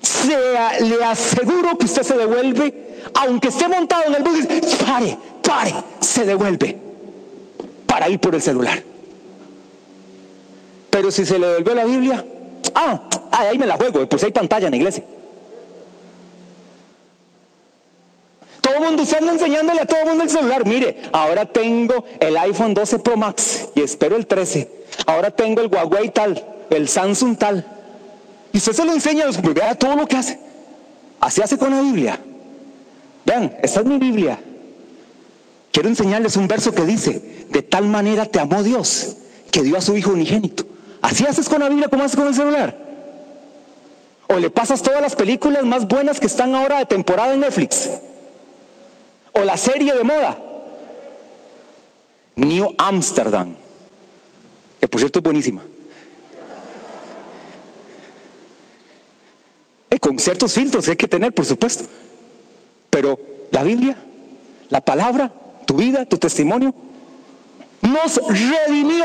Se, 0.00 0.28
le 0.84 1.04
aseguro 1.04 1.76
que 1.76 1.86
usted 1.86 2.04
se 2.04 2.16
devuelve, 2.16 3.02
aunque 3.14 3.48
esté 3.48 3.66
montado 3.66 4.04
en 4.06 4.14
el 4.14 4.22
bus, 4.22 4.46
pare, 4.86 5.18
pare, 5.42 5.74
se 5.98 6.24
devuelve 6.24 6.78
para 7.84 8.08
ir 8.08 8.20
por 8.20 8.32
el 8.36 8.40
celular. 8.40 8.80
Pero 10.88 11.10
si 11.10 11.26
se 11.26 11.36
le 11.36 11.48
devuelve 11.48 11.74
la 11.74 11.84
Biblia, 11.84 12.24
ah, 12.76 13.02
ahí 13.32 13.58
me 13.58 13.66
la 13.66 13.76
juego, 13.76 14.08
pues 14.08 14.22
hay 14.22 14.30
pantalla 14.30 14.68
en 14.68 14.70
la 14.70 14.76
iglesia. 14.76 15.02
Todo 18.68 18.80
mundo, 18.80 19.02
usted 19.02 19.16
anda 19.16 19.32
enseñándole 19.32 19.80
a 19.80 19.86
todo 19.86 20.04
mundo 20.04 20.24
el 20.24 20.30
celular. 20.30 20.66
Mire, 20.66 21.04
ahora 21.10 21.46
tengo 21.46 22.04
el 22.20 22.36
iPhone 22.36 22.74
12 22.74 22.98
Pro 22.98 23.16
Max 23.16 23.68
y 23.74 23.80
espero 23.80 24.14
el 24.14 24.26
13. 24.26 24.70
Ahora 25.06 25.30
tengo 25.30 25.62
el 25.62 25.68
Huawei 25.68 26.10
tal, 26.10 26.44
el 26.68 26.86
Samsung 26.86 27.38
tal. 27.38 27.66
Y 28.52 28.58
usted 28.58 28.74
se 28.74 28.84
lo 28.84 28.92
enseña, 28.92 29.24
pues 29.24 29.54
vea 29.54 29.74
todo 29.74 29.96
lo 29.96 30.06
que 30.06 30.16
hace. 30.16 30.38
Así 31.18 31.40
hace 31.40 31.56
con 31.56 31.70
la 31.70 31.80
Biblia. 31.80 32.20
Vean, 33.24 33.56
esta 33.62 33.80
es 33.80 33.86
mi 33.86 33.96
Biblia. 33.96 34.38
Quiero 35.72 35.88
enseñarles 35.88 36.36
un 36.36 36.46
verso 36.46 36.74
que 36.74 36.84
dice, 36.84 37.46
de 37.48 37.62
tal 37.62 37.86
manera 37.86 38.26
te 38.26 38.38
amó 38.38 38.62
Dios, 38.62 39.16
que 39.50 39.62
dio 39.62 39.78
a 39.78 39.80
su 39.80 39.96
Hijo 39.96 40.10
unigénito. 40.10 40.64
Así 41.00 41.24
haces 41.24 41.48
con 41.48 41.60
la 41.60 41.70
Biblia 41.70 41.88
como 41.88 42.04
haces 42.04 42.16
con 42.18 42.26
el 42.26 42.34
celular. 42.34 42.76
O 44.26 44.38
le 44.38 44.50
pasas 44.50 44.82
todas 44.82 45.00
las 45.00 45.16
películas 45.16 45.64
más 45.64 45.88
buenas 45.88 46.20
que 46.20 46.26
están 46.26 46.54
ahora 46.54 46.80
de 46.80 46.84
temporada 46.84 47.32
en 47.32 47.40
Netflix. 47.40 47.88
O 49.38 49.44
la 49.44 49.56
serie 49.56 49.94
de 49.94 50.02
moda. 50.02 50.36
New 52.34 52.74
Amsterdam. 52.76 53.54
Que 54.80 54.88
por 54.88 55.00
cierto 55.00 55.20
es 55.20 55.22
buenísima. 55.22 55.62
Eh, 59.90 59.98
con 60.00 60.18
ciertos 60.18 60.52
filtros 60.52 60.88
hay 60.88 60.96
que 60.96 61.06
tener, 61.06 61.32
por 61.32 61.44
supuesto. 61.44 61.84
Pero 62.90 63.18
la 63.52 63.62
Biblia, 63.62 63.96
la 64.70 64.80
palabra, 64.80 65.32
tu 65.66 65.76
vida, 65.76 66.04
tu 66.04 66.18
testimonio, 66.18 66.74
nos 67.82 68.20
redimió. 68.26 69.04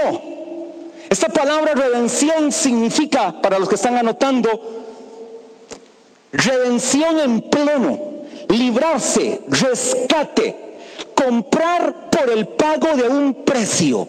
Esta 1.09 1.29
palabra 1.29 1.73
redención 1.75 2.51
significa, 2.51 3.39
para 3.39 3.59
los 3.59 3.69
que 3.69 3.75
están 3.75 3.97
anotando, 3.97 4.49
redención 6.31 7.19
en 7.19 7.41
pleno, 7.41 8.12
librarse, 8.53 9.41
rescate, 9.47 10.55
comprar 11.15 12.09
por 12.09 12.29
el 12.29 12.47
pago 12.47 12.95
de 12.95 13.07
un 13.07 13.33
precio. 13.43 14.07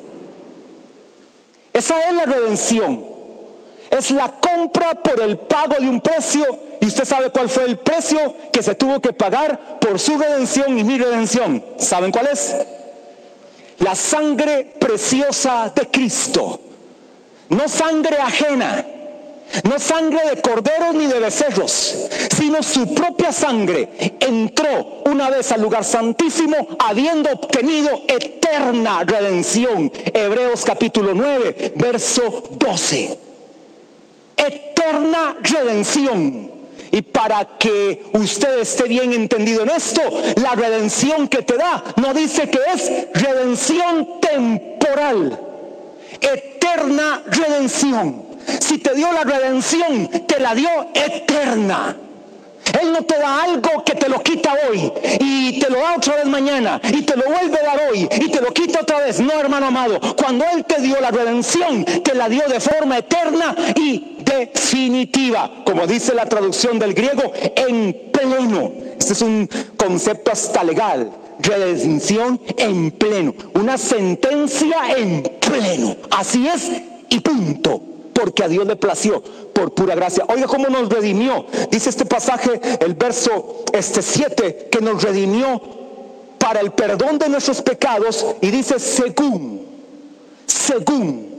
Esa 1.72 2.08
es 2.08 2.14
la 2.14 2.24
redención. 2.24 3.04
Es 3.90 4.10
la 4.10 4.28
compra 4.40 4.94
por 4.94 5.20
el 5.20 5.38
pago 5.38 5.76
de 5.78 5.88
un 5.88 6.00
precio. 6.00 6.44
Y 6.80 6.86
usted 6.86 7.04
sabe 7.04 7.30
cuál 7.30 7.48
fue 7.48 7.64
el 7.64 7.78
precio 7.78 8.34
que 8.52 8.62
se 8.62 8.74
tuvo 8.74 9.00
que 9.00 9.12
pagar 9.12 9.78
por 9.80 9.98
su 9.98 10.18
redención 10.18 10.78
y 10.78 10.84
mi 10.84 10.98
redención. 10.98 11.64
¿Saben 11.78 12.10
cuál 12.12 12.28
es? 12.28 12.54
La 13.78 13.94
sangre 13.94 14.74
preciosa 14.78 15.72
de 15.74 15.90
Cristo. 15.90 16.60
No 17.48 17.68
sangre 17.68 18.18
ajena. 18.18 18.84
No 19.62 19.78
sangre 19.78 20.20
de 20.30 20.42
corderos 20.42 20.94
ni 20.94 21.06
de 21.06 21.20
becerros, 21.20 22.08
sino 22.36 22.62
su 22.62 22.92
propia 22.92 23.32
sangre 23.32 24.16
entró 24.20 25.02
una 25.06 25.30
vez 25.30 25.52
al 25.52 25.62
lugar 25.62 25.84
santísimo 25.84 26.56
habiendo 26.78 27.30
obtenido 27.30 28.02
eterna 28.08 29.04
redención. 29.04 29.92
Hebreos 30.12 30.64
capítulo 30.64 31.14
9, 31.14 31.74
verso 31.76 32.42
12 32.50 33.24
eterna 34.36 35.36
redención. 35.40 36.50
Y 36.90 37.02
para 37.02 37.58
que 37.58 38.04
usted 38.12 38.60
esté 38.60 38.84
bien 38.84 39.12
entendido 39.12 39.62
en 39.62 39.70
esto, 39.70 40.00
la 40.40 40.54
redención 40.54 41.26
que 41.26 41.42
te 41.42 41.56
da 41.56 41.82
no 41.96 42.14
dice 42.14 42.48
que 42.48 42.60
es 42.72 42.90
redención 43.14 44.20
temporal, 44.20 45.40
eterna 46.20 47.22
redención. 47.26 48.23
Si 48.60 48.78
te 48.78 48.94
dio 48.94 49.12
la 49.12 49.22
redención, 49.22 50.08
te 50.26 50.40
la 50.40 50.54
dio 50.54 50.68
eterna. 50.94 51.96
Él 52.80 52.92
no 52.92 53.02
te 53.02 53.18
da 53.18 53.42
algo 53.42 53.84
que 53.84 53.94
te 53.94 54.08
lo 54.08 54.22
quita 54.22 54.54
hoy 54.68 54.90
y 55.20 55.58
te 55.58 55.70
lo 55.70 55.78
da 55.78 55.96
otra 55.96 56.16
vez 56.16 56.26
mañana 56.26 56.80
y 56.82 57.02
te 57.02 57.16
lo 57.16 57.24
vuelve 57.24 57.58
a 57.58 57.62
dar 57.62 57.80
hoy 57.90 58.08
y 58.10 58.30
te 58.30 58.40
lo 58.40 58.52
quita 58.52 58.80
otra 58.80 58.98
vez. 59.00 59.20
No, 59.20 59.32
hermano 59.38 59.66
amado, 59.66 60.00
cuando 60.16 60.44
Él 60.54 60.64
te 60.64 60.80
dio 60.80 61.00
la 61.00 61.10
redención, 61.10 61.84
te 61.84 62.14
la 62.14 62.28
dio 62.28 62.46
de 62.48 62.60
forma 62.60 62.98
eterna 62.98 63.54
y 63.76 64.16
definitiva, 64.24 65.50
como 65.64 65.86
dice 65.86 66.14
la 66.14 66.26
traducción 66.26 66.78
del 66.78 66.94
griego, 66.94 67.32
en 67.56 68.10
pleno. 68.12 68.72
Este 68.98 69.12
es 69.12 69.22
un 69.22 69.48
concepto 69.76 70.32
hasta 70.32 70.64
legal. 70.64 71.10
Redención 71.40 72.40
en 72.56 72.92
pleno. 72.92 73.34
Una 73.54 73.76
sentencia 73.76 74.96
en 74.96 75.22
pleno. 75.40 75.96
Así 76.10 76.48
es 76.48 76.70
y 77.10 77.20
punto. 77.20 77.93
Porque 78.14 78.44
a 78.44 78.48
Dios 78.48 78.66
le 78.66 78.76
plació 78.76 79.22
por 79.52 79.74
pura 79.74 79.94
gracia. 79.94 80.24
Oiga 80.28 80.46
cómo 80.46 80.68
nos 80.68 80.88
redimió. 80.88 81.46
Dice 81.70 81.90
este 81.90 82.06
pasaje, 82.06 82.60
el 82.80 82.94
verso 82.94 83.64
este 83.72 84.00
7, 84.00 84.68
que 84.70 84.80
nos 84.80 85.02
redimió 85.02 85.60
para 86.38 86.60
el 86.60 86.72
perdón 86.72 87.18
de 87.18 87.28
nuestros 87.28 87.60
pecados. 87.60 88.24
Y 88.40 88.50
dice 88.50 88.78
según, 88.78 89.66
según. 90.46 91.34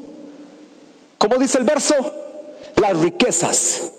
¿Cómo 1.18 1.38
dice 1.38 1.58
el 1.58 1.64
verso? 1.64 1.96
Las 2.76 2.98
riquezas 3.00 3.92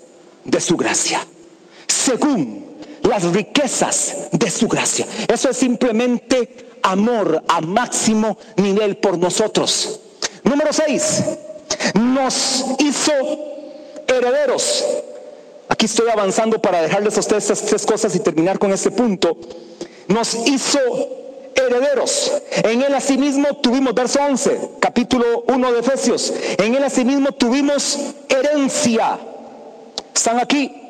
de 0.45 0.61
su 0.61 0.77
gracia. 0.77 1.27
Según 1.87 2.67
las 3.03 3.25
riquezas 3.25 4.29
de 4.33 4.51
su 4.51 4.69
gracia. 4.69 5.07
Eso 5.29 5.51
es 5.51 5.57
simplemente 5.57 6.79
amor 6.83 7.43
a 7.49 7.61
máximo 7.61 8.39
nivel 8.57 8.99
por 8.99 9.19
nosotros. 9.19 10.01
Número 10.45 10.73
6. 10.73 11.25
Nos 11.95 12.65
hizo 12.79 13.13
herederos. 14.07 14.85
Aquí 15.69 15.87
estoy 15.87 16.09
avanzando 16.09 16.61
para 16.61 16.83
dejarles 16.83 17.17
a 17.17 17.21
ustedes 17.21 17.45
estas 17.45 17.69
tres 17.69 17.87
cosas 17.87 18.15
y 18.15 18.21
terminar 18.21 18.59
con 18.59 18.73
este 18.73 18.91
punto. 18.91 19.37
Nos 20.09 20.35
hizo 20.47 20.79
herederos. 21.55 22.33
En 22.63 22.83
él 22.83 22.95
asimismo 22.95 23.49
tuvimos, 23.57 23.95
verso 23.95 24.21
11, 24.23 24.61
capítulo 24.81 25.45
1 25.49 25.73
de 25.73 25.81
Efesios, 25.81 26.33
en 26.59 26.75
él 26.75 26.85
asimismo 26.85 27.33
tuvimos 27.33 27.99
herencia. 28.29 29.19
Están 30.15 30.39
aquí. 30.39 30.83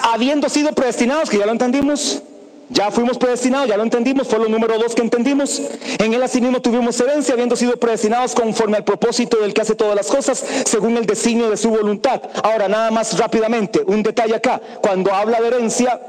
Habiendo 0.00 0.48
sido 0.48 0.72
predestinados, 0.72 1.28
que 1.28 1.38
ya 1.38 1.46
lo 1.46 1.52
entendimos, 1.52 2.22
ya 2.70 2.90
fuimos 2.90 3.16
predestinados, 3.16 3.68
ya 3.68 3.76
lo 3.76 3.82
entendimos, 3.82 4.28
fue 4.28 4.38
lo 4.38 4.48
número 4.48 4.78
dos 4.78 4.94
que 4.94 5.02
entendimos. 5.02 5.62
En 5.98 6.12
él 6.12 6.22
asimismo 6.22 6.60
tuvimos 6.60 7.00
herencia, 7.00 7.32
habiendo 7.34 7.56
sido 7.56 7.76
predestinados 7.78 8.34
conforme 8.34 8.76
al 8.76 8.84
propósito 8.84 9.38
del 9.38 9.54
que 9.54 9.62
hace 9.62 9.74
todas 9.74 9.96
las 9.96 10.08
cosas, 10.08 10.44
según 10.66 10.96
el 10.96 11.06
designio 11.06 11.48
de 11.50 11.56
su 11.56 11.70
voluntad. 11.70 12.20
Ahora, 12.42 12.68
nada 12.68 12.90
más 12.90 13.18
rápidamente, 13.18 13.82
un 13.86 14.02
detalle 14.02 14.34
acá. 14.34 14.60
Cuando 14.82 15.12
habla 15.14 15.40
de 15.40 15.48
herencia, 15.48 16.00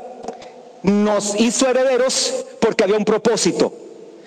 nos 0.83 1.39
hizo 1.39 1.67
herederos 1.67 2.45
porque 2.59 2.83
había 2.83 2.97
un 2.97 3.05
propósito. 3.05 3.73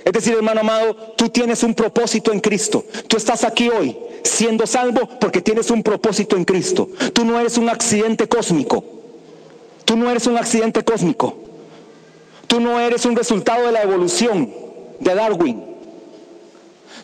Es 0.05 0.13
decir, 0.13 0.35
hermano 0.35 0.61
amado, 0.61 0.95
tú 1.17 1.29
tienes 1.29 1.63
un 1.63 1.75
propósito 1.75 2.33
en 2.33 2.41
Cristo. 2.41 2.85
Tú 3.09 3.17
estás 3.17 3.45
aquí 3.45 3.69
hoy 3.69 3.97
siendo 4.25 4.67
salvo 4.67 5.09
porque 5.21 5.41
tienes 5.41 5.71
un 5.71 5.83
propósito 5.83 6.37
en 6.37 6.45
Cristo. 6.45 6.89
Tú 7.13 7.25
no 7.25 7.39
eres 7.39 7.57
un 7.59 7.69
accidente 7.69 8.29
cósmico. 8.29 8.83
Tú 9.85 9.97
no 9.97 10.11
eres 10.11 10.27
un 10.27 10.39
accidente 10.39 10.83
cósmico. 10.83 11.37
Tú 12.53 12.61
no 12.61 12.79
eres 12.79 13.07
un 13.07 13.17
resultado 13.17 13.65
de 13.65 13.73
la 13.73 13.81
evolución 13.81 14.53
de 15.01 15.15
Darwin. 15.15 15.65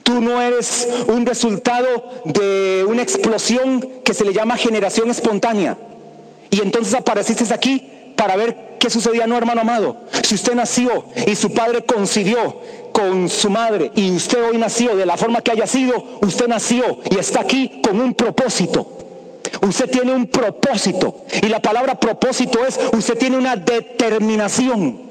Tú 0.03 0.21
no 0.21 0.43
eres 0.43 0.87
un 1.07 1.25
resultado 1.25 1.87
de 2.27 2.85
una 2.87 3.01
explosión 3.01 3.81
que 4.05 4.13
se 4.13 4.27
le 4.27 4.35
llama 4.35 4.59
generación 4.59 5.09
espontánea. 5.09 5.79
Y 6.51 6.61
entonces 6.61 6.93
apareciste 6.93 7.51
aquí 7.55 8.13
para 8.15 8.37
ver 8.37 8.77
qué 8.79 8.91
sucedía, 8.91 9.27
no 9.27 9.39
hermano 9.39 9.63
amado. 9.63 9.97
Si 10.23 10.35
usted 10.35 10.55
nació 10.55 11.07
y 11.27 11.35
su 11.35 11.51
padre 11.55 11.83
concibió 11.83 12.61
con 12.93 13.31
su 13.31 13.49
madre 13.49 13.91
y 13.95 14.11
usted 14.11 14.51
hoy 14.51 14.59
nació 14.59 14.97
de 14.97 15.07
la 15.07 15.17
forma 15.17 15.41
que 15.41 15.53
haya 15.53 15.67
sido, 15.67 16.19
usted 16.21 16.47
nació 16.47 16.99
y 17.11 17.19
está 17.19 17.41
aquí 17.41 17.81
con 17.83 17.99
un 17.99 18.13
propósito. 18.13 18.87
Usted 19.67 19.89
tiene 19.89 20.13
un 20.13 20.27
propósito. 20.27 21.25
Y 21.41 21.49
la 21.49 21.63
palabra 21.63 21.99
propósito 21.99 22.67
es, 22.67 22.79
usted 22.93 23.17
tiene 23.17 23.39
una 23.39 23.57
determinación. 23.57 25.08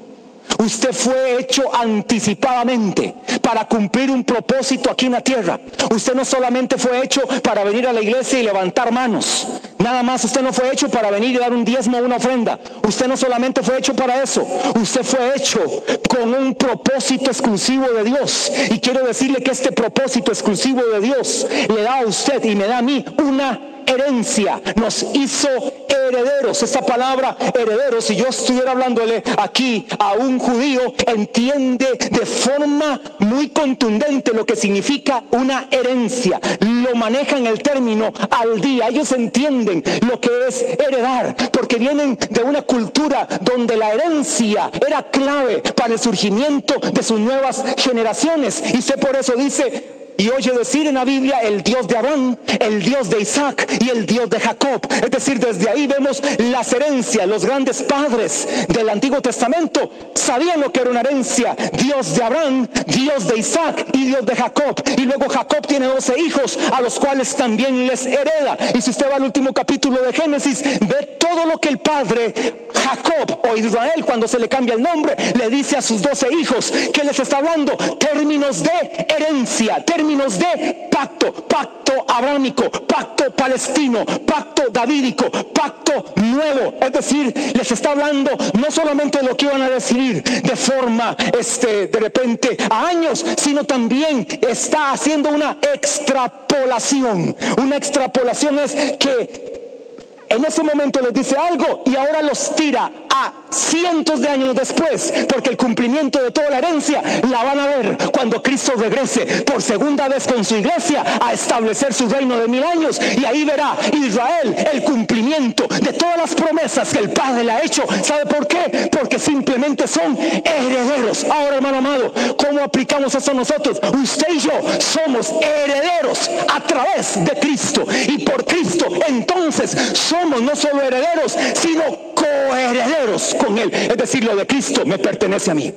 Usted 0.58 0.92
fue 0.92 1.40
hecho 1.40 1.74
anticipadamente 1.74 3.14
para 3.40 3.66
cumplir 3.66 4.10
un 4.10 4.24
propósito 4.24 4.90
aquí 4.90 5.06
en 5.06 5.12
la 5.12 5.20
tierra. 5.20 5.60
Usted 5.90 6.14
no 6.14 6.24
solamente 6.24 6.76
fue 6.76 7.04
hecho 7.04 7.22
para 7.42 7.64
venir 7.64 7.86
a 7.86 7.92
la 7.92 8.00
iglesia 8.00 8.40
y 8.40 8.42
levantar 8.42 8.90
manos. 8.92 9.46
Nada 9.78 10.02
más 10.02 10.24
usted 10.24 10.42
no 10.42 10.52
fue 10.52 10.72
hecho 10.72 10.88
para 10.88 11.10
venir 11.10 11.34
y 11.34 11.38
dar 11.38 11.52
un 11.52 11.64
diezmo 11.64 11.98
o 11.98 12.04
una 12.04 12.16
ofrenda. 12.16 12.58
Usted 12.86 13.06
no 13.06 13.16
solamente 13.16 13.62
fue 13.62 13.78
hecho 13.78 13.94
para 13.94 14.22
eso. 14.22 14.46
Usted 14.80 15.02
fue 15.02 15.36
hecho 15.36 15.60
con 16.08 16.34
un 16.34 16.54
propósito 16.54 17.30
exclusivo 17.30 17.86
de 17.88 18.04
Dios. 18.04 18.50
Y 18.70 18.80
quiero 18.80 19.06
decirle 19.06 19.42
que 19.42 19.52
este 19.52 19.72
propósito 19.72 20.32
exclusivo 20.32 20.82
de 20.82 21.00
Dios 21.00 21.46
le 21.74 21.82
da 21.82 22.00
a 22.00 22.06
usted 22.06 22.44
y 22.44 22.56
me 22.56 22.66
da 22.66 22.78
a 22.78 22.82
mí 22.82 23.04
una 23.18 23.77
herencia, 23.88 24.60
nos 24.76 25.04
hizo 25.14 25.48
herederos. 25.88 26.62
Esta 26.62 26.82
palabra 26.82 27.36
herederos, 27.54 28.04
si 28.04 28.16
yo 28.16 28.26
estuviera 28.26 28.72
hablándole 28.72 29.22
aquí 29.36 29.86
a 29.98 30.12
un 30.14 30.38
judío, 30.38 30.94
entiende 31.06 31.98
de 32.10 32.26
forma 32.26 33.00
muy 33.18 33.48
contundente 33.48 34.32
lo 34.32 34.44
que 34.44 34.56
significa 34.56 35.24
una 35.30 35.68
herencia. 35.70 36.40
Lo 36.60 36.94
manejan 36.94 37.46
el 37.46 37.62
término 37.62 38.12
al 38.30 38.60
día. 38.60 38.88
Ellos 38.88 39.12
entienden 39.12 39.82
lo 40.08 40.20
que 40.20 40.30
es 40.48 40.62
heredar, 40.62 41.34
porque 41.50 41.76
vienen 41.76 42.18
de 42.30 42.42
una 42.42 42.62
cultura 42.62 43.26
donde 43.40 43.76
la 43.76 43.92
herencia 43.92 44.70
era 44.86 45.02
clave 45.10 45.62
para 45.74 45.94
el 45.94 45.98
surgimiento 45.98 46.74
de 46.92 47.02
sus 47.02 47.18
nuevas 47.18 47.64
generaciones. 47.76 48.62
Y 48.74 48.82
sé 48.82 48.98
por 48.98 49.16
eso 49.16 49.34
dice, 49.34 49.97
y 50.18 50.30
oye 50.30 50.50
decir 50.50 50.84
en 50.88 50.96
la 50.96 51.04
Biblia 51.04 51.38
el 51.42 51.62
Dios 51.62 51.86
de 51.86 51.96
Abraham, 51.96 52.36
el 52.58 52.82
Dios 52.82 53.08
de 53.08 53.20
Isaac 53.20 53.68
y 53.80 53.88
el 53.88 54.04
Dios 54.04 54.28
de 54.28 54.40
Jacob. 54.40 54.84
Es 54.90 55.10
decir, 55.12 55.38
desde 55.38 55.70
ahí 55.70 55.86
vemos 55.86 56.20
las 56.38 56.72
herencias, 56.72 57.24
los 57.28 57.44
grandes 57.44 57.82
padres 57.84 58.48
del 58.66 58.88
Antiguo 58.88 59.22
Testamento 59.22 59.88
sabían 60.14 60.60
lo 60.60 60.72
que 60.72 60.80
era 60.80 60.90
una 60.90 61.00
herencia. 61.00 61.56
Dios 61.72 62.16
de 62.16 62.24
Abraham, 62.24 62.66
Dios 62.86 63.28
de 63.28 63.38
Isaac 63.38 63.86
y 63.92 64.06
Dios 64.06 64.26
de 64.26 64.34
Jacob. 64.34 64.82
Y 64.96 65.02
luego 65.02 65.28
Jacob 65.28 65.64
tiene 65.64 65.86
12 65.86 66.20
hijos 66.20 66.58
a 66.72 66.80
los 66.80 66.98
cuales 66.98 67.36
también 67.36 67.86
les 67.86 68.04
hereda. 68.04 68.58
Y 68.74 68.82
si 68.82 68.90
usted 68.90 69.08
va 69.08 69.16
al 69.16 69.22
último 69.22 69.52
capítulo 69.52 70.02
de 70.02 70.12
Génesis, 70.12 70.64
ve 70.80 71.16
todo 71.20 71.46
lo 71.46 71.58
que 71.58 71.68
el 71.68 71.78
padre 71.78 72.66
Jacob 72.74 73.40
o 73.48 73.56
Israel, 73.56 74.04
cuando 74.04 74.26
se 74.26 74.40
le 74.40 74.48
cambia 74.48 74.74
el 74.74 74.82
nombre, 74.82 75.14
le 75.38 75.48
dice 75.48 75.76
a 75.76 75.82
sus 75.82 76.02
12 76.02 76.26
hijos 76.40 76.72
que 76.92 77.04
les 77.04 77.20
está 77.20 77.36
hablando 77.36 77.76
términos 77.98 78.64
de 78.64 79.06
herencia, 79.08 79.84
términos 79.84 80.07
términos 80.08 80.38
de 80.38 80.88
pacto, 80.90 81.32
pacto 81.32 81.92
abrámico, 82.08 82.70
pacto 82.70 83.30
palestino, 83.30 84.06
pacto 84.24 84.70
davídico, 84.70 85.30
pacto 85.52 86.14
nuevo. 86.16 86.74
Es 86.80 86.92
decir, 86.92 87.34
les 87.54 87.70
está 87.70 87.90
hablando 87.90 88.30
no 88.54 88.70
solamente 88.70 89.22
lo 89.22 89.36
que 89.36 89.44
iban 89.44 89.60
a 89.60 89.68
decidir 89.68 90.22
de 90.22 90.56
forma, 90.56 91.14
este, 91.38 91.88
de 91.88 92.00
repente, 92.00 92.56
a 92.70 92.86
años, 92.86 93.22
sino 93.36 93.64
también 93.64 94.26
está 94.40 94.92
haciendo 94.92 95.28
una 95.28 95.58
extrapolación. 95.74 97.36
Una 97.58 97.76
extrapolación 97.76 98.60
es 98.60 98.74
que 98.98 100.26
en 100.30 100.42
ese 100.42 100.62
momento 100.62 101.00
les 101.02 101.12
dice 101.12 101.36
algo 101.36 101.82
y 101.84 101.96
ahora 101.96 102.22
los 102.22 102.54
tira 102.56 102.90
a 103.18 103.32
cientos 103.50 104.20
de 104.20 104.28
años 104.28 104.54
después, 104.54 105.12
porque 105.28 105.50
el 105.50 105.56
cumplimiento 105.56 106.22
de 106.22 106.30
toda 106.30 106.50
la 106.50 106.58
herencia 106.58 107.02
la 107.30 107.42
van 107.42 107.58
a 107.58 107.66
ver 107.66 107.98
cuando 108.12 108.42
Cristo 108.42 108.72
regrese 108.76 109.42
por 109.42 109.62
segunda 109.62 110.08
vez 110.08 110.26
con 110.26 110.44
su 110.44 110.56
iglesia 110.56 111.04
a 111.20 111.32
establecer 111.32 111.92
su 111.92 112.08
reino 112.08 112.38
de 112.38 112.48
mil 112.48 112.62
años 112.62 113.00
y 113.16 113.24
ahí 113.24 113.44
verá 113.44 113.76
Israel 113.92 114.54
el 114.72 114.82
cumplimiento 114.82 115.66
de 115.66 115.92
todas 115.92 116.16
las 116.16 116.34
promesas 116.34 116.92
que 116.92 116.98
el 116.98 117.10
Padre 117.10 117.44
le 117.44 117.52
ha 117.52 117.62
hecho. 117.62 117.84
¿Sabe 118.02 118.26
por 118.26 118.46
qué? 118.46 118.88
Porque 118.90 119.18
simplemente 119.18 119.86
son 119.88 120.16
herederos. 120.18 121.24
Ahora, 121.24 121.56
hermano 121.56 121.78
amado, 121.78 122.12
¿cómo 122.36 122.60
aplicamos 122.62 123.14
eso 123.14 123.34
nosotros? 123.34 123.80
Usted 124.02 124.26
y 124.34 124.38
yo 124.40 124.52
somos 124.78 125.32
herederos 125.40 126.30
a 126.48 126.60
través 126.60 127.24
de 127.24 127.32
Cristo 127.40 127.84
y 128.06 128.24
por 128.24 128.44
Cristo. 128.44 128.86
Entonces 129.06 129.76
somos 129.94 130.42
no 130.42 130.54
solo 130.54 130.82
herederos, 130.82 131.36
sino 131.54 132.07
coherederos 132.48 133.34
con 133.34 133.58
Él. 133.58 133.72
Es 133.72 133.96
decir, 133.96 134.24
lo 134.24 134.36
de 134.36 134.46
Cristo 134.46 134.84
me 134.84 134.98
pertenece 134.98 135.50
a 135.50 135.54
mí. 135.54 135.72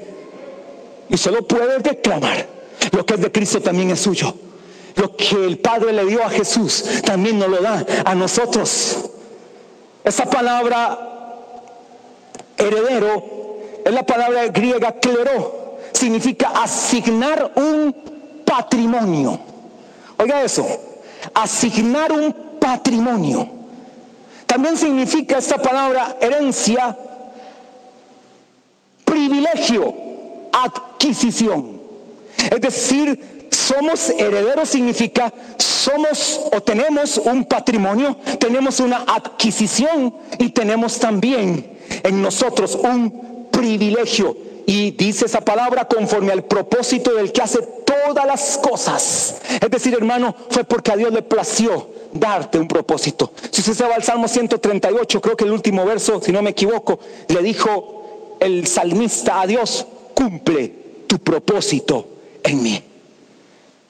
Y 1.10 1.18
solo 1.18 1.48
puede 1.48 1.80
declamar. 1.80 2.48
Lo 2.92 3.06
que 3.06 3.14
es 3.16 3.22
de 3.22 3.32
Cristo 3.32 3.62
también 3.62 3.92
es 3.92 4.00
suyo. 4.02 4.34
Lo 4.96 5.16
que 5.16 5.36
el 5.46 5.60
Padre 5.60 5.94
le 5.94 6.06
dio 6.06 6.24
a 6.24 6.30
Jesús 6.30 6.84
también 7.06 7.40
nos 7.40 7.50
lo 7.50 7.62
da 7.62 7.86
a 8.06 8.16
nosotros. 8.16 9.10
Esa 10.04 10.26
palabra 10.26 10.98
heredero 12.58 13.24
es 13.86 13.94
la 13.94 14.06
palabra 14.06 14.48
griega 14.48 14.94
cleró. 14.94 15.80
Significa 15.94 16.52
asignar 16.56 17.52
un 17.56 18.44
patrimonio. 18.46 19.40
Oiga 20.18 20.44
eso. 20.44 20.66
Asignar 21.34 22.12
un 22.12 22.34
patrimonio. 22.60 23.61
También 24.52 24.76
significa 24.76 25.38
esta 25.38 25.60
palabra 25.60 26.18
herencia 26.20 26.98
privilegio, 29.06 29.96
adquisición. 30.52 31.80
Es 32.36 32.60
decir, 32.60 33.48
somos 33.50 34.10
herederos 34.10 34.68
significa 34.68 35.34
somos 35.58 36.42
o 36.52 36.60
tenemos 36.60 37.18
un 37.18 37.46
patrimonio, 37.46 38.18
tenemos 38.40 38.82
una 38.82 39.06
adquisición 39.08 40.14
y 40.38 40.50
tenemos 40.50 41.00
también 41.00 41.78
en 42.04 42.22
nosotros 42.22 42.76
un 42.76 43.48
privilegio. 43.54 44.36
Y 44.66 44.92
dice 44.92 45.28
esa 45.28 45.40
palabra 45.40 45.88
conforme 45.88 46.34
al 46.34 46.44
propósito 46.44 47.14
del 47.14 47.32
que 47.32 47.42
hace 47.42 47.60
todas 47.86 48.26
las 48.26 48.58
cosas. 48.58 49.38
Es 49.62 49.72
decir, 49.72 49.94
hermano, 49.94 50.36
fue 50.50 50.66
porque 50.66 50.92
a 50.92 50.98
Dios 50.98 51.14
le 51.14 51.22
plació 51.22 52.01
darte 52.14 52.60
un 52.60 52.68
propósito. 52.68 53.32
Si 53.52 53.62
usted 53.62 53.74
se 53.74 53.88
va 53.88 53.96
al 53.96 54.04
Salmo 54.04 54.28
138, 54.28 55.22
creo 55.22 55.36
que 55.36 55.46
el 55.46 55.52
último 55.52 55.86
verso, 55.86 56.22
si 56.22 56.32
no 56.32 56.42
me 56.42 56.52
equivoco, 56.52 57.00
le 57.28 57.42
dijo 57.42 58.38
el 58.40 58.68
salmista 58.68 59.42
a 59.42 59.48
Dios, 59.48 59.86
cumple 60.14 60.74
tu 61.08 61.20
propósito 61.20 62.08
en 62.44 62.64
mí. 62.64 62.84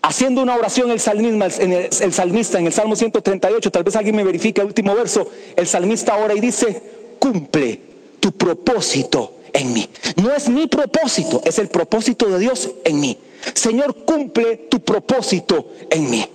Haciendo 0.03 0.41
una 0.41 0.55
oración 0.55 0.89
el 0.89 0.99
salmista, 0.99 1.63
en 1.63 1.73
el, 1.73 2.13
salmista 2.13 2.59
en 2.59 2.65
el 2.65 2.73
Salmo 2.73 2.95
138, 2.95 3.71
tal 3.71 3.83
vez 3.83 3.95
alguien 3.95 4.15
me 4.15 4.23
verifique 4.23 4.59
el 4.61 4.67
último 4.67 4.95
verso, 4.95 5.29
el 5.55 5.67
salmista 5.67 6.15
ora 6.17 6.33
y 6.33 6.39
dice, 6.39 6.81
cumple 7.19 7.79
tu 8.19 8.31
propósito 8.31 9.35
en 9.53 9.73
mí. 9.73 9.87
No 10.15 10.33
es 10.33 10.49
mi 10.49 10.67
propósito, 10.67 11.41
es 11.45 11.59
el 11.59 11.67
propósito 11.67 12.27
de 12.27 12.39
Dios 12.39 12.69
en 12.83 12.99
mí. 12.99 13.17
Señor, 13.53 14.03
cumple 14.05 14.57
tu 14.69 14.79
propósito 14.79 15.73
en 15.89 16.09
mí. 16.09 16.25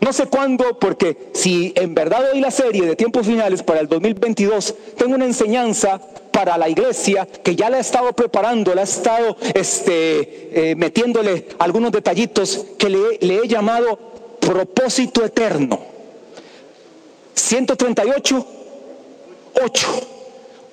No 0.00 0.12
sé 0.14 0.26
cuándo, 0.26 0.78
porque 0.78 1.30
si 1.34 1.72
en 1.76 1.94
verdad 1.94 2.30
doy 2.30 2.40
la 2.40 2.50
serie 2.50 2.86
de 2.86 2.96
tiempos 2.96 3.26
finales 3.26 3.62
para 3.62 3.80
el 3.80 3.88
2022, 3.88 4.74
tengo 4.96 5.14
una 5.14 5.26
enseñanza 5.26 6.00
para 6.32 6.56
la 6.56 6.70
iglesia 6.70 7.26
que 7.26 7.54
ya 7.54 7.68
la 7.68 7.76
he 7.76 7.80
estado 7.80 8.12
preparando, 8.14 8.74
la 8.74 8.80
he 8.80 8.84
estado 8.84 9.36
este, 9.54 10.70
eh, 10.70 10.74
metiéndole 10.74 11.48
algunos 11.58 11.92
detallitos 11.92 12.64
que 12.78 12.88
le, 12.88 13.18
le 13.20 13.36
he 13.40 13.48
llamado 13.48 13.98
propósito 14.40 15.22
eterno. 15.22 15.78
138, 17.34 18.46
8. 19.62 19.88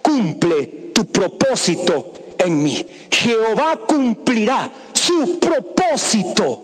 Cumple 0.02 0.66
tu 0.94 1.06
propósito 1.06 2.14
en 2.38 2.64
mí. 2.64 2.86
Jehová 3.12 3.78
cumplirá 3.86 4.72
su 4.94 5.38
propósito 5.38 6.62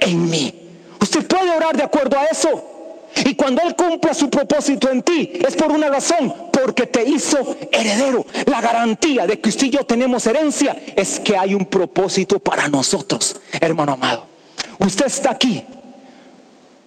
en 0.00 0.28
mí. 0.28 0.61
Usted 1.02 1.26
puede 1.26 1.50
orar 1.50 1.76
de 1.76 1.82
acuerdo 1.82 2.16
a 2.16 2.26
eso. 2.26 2.68
Y 3.24 3.34
cuando 3.34 3.60
Él 3.62 3.74
cumpla 3.74 4.14
su 4.14 4.30
propósito 4.30 4.88
en 4.88 5.02
ti, 5.02 5.32
es 5.46 5.56
por 5.56 5.70
una 5.72 5.88
razón, 5.88 6.32
porque 6.52 6.86
te 6.86 7.02
hizo 7.04 7.56
heredero. 7.72 8.24
La 8.46 8.60
garantía 8.60 9.26
de 9.26 9.40
que 9.40 9.48
usted 9.48 9.66
y 9.66 9.70
yo 9.70 9.84
tenemos 9.84 10.26
herencia 10.26 10.80
es 10.96 11.18
que 11.18 11.36
hay 11.36 11.54
un 11.54 11.66
propósito 11.66 12.38
para 12.38 12.68
nosotros, 12.68 13.36
hermano 13.60 13.92
amado. 13.92 14.26
Usted 14.78 15.06
está 15.06 15.32
aquí 15.32 15.64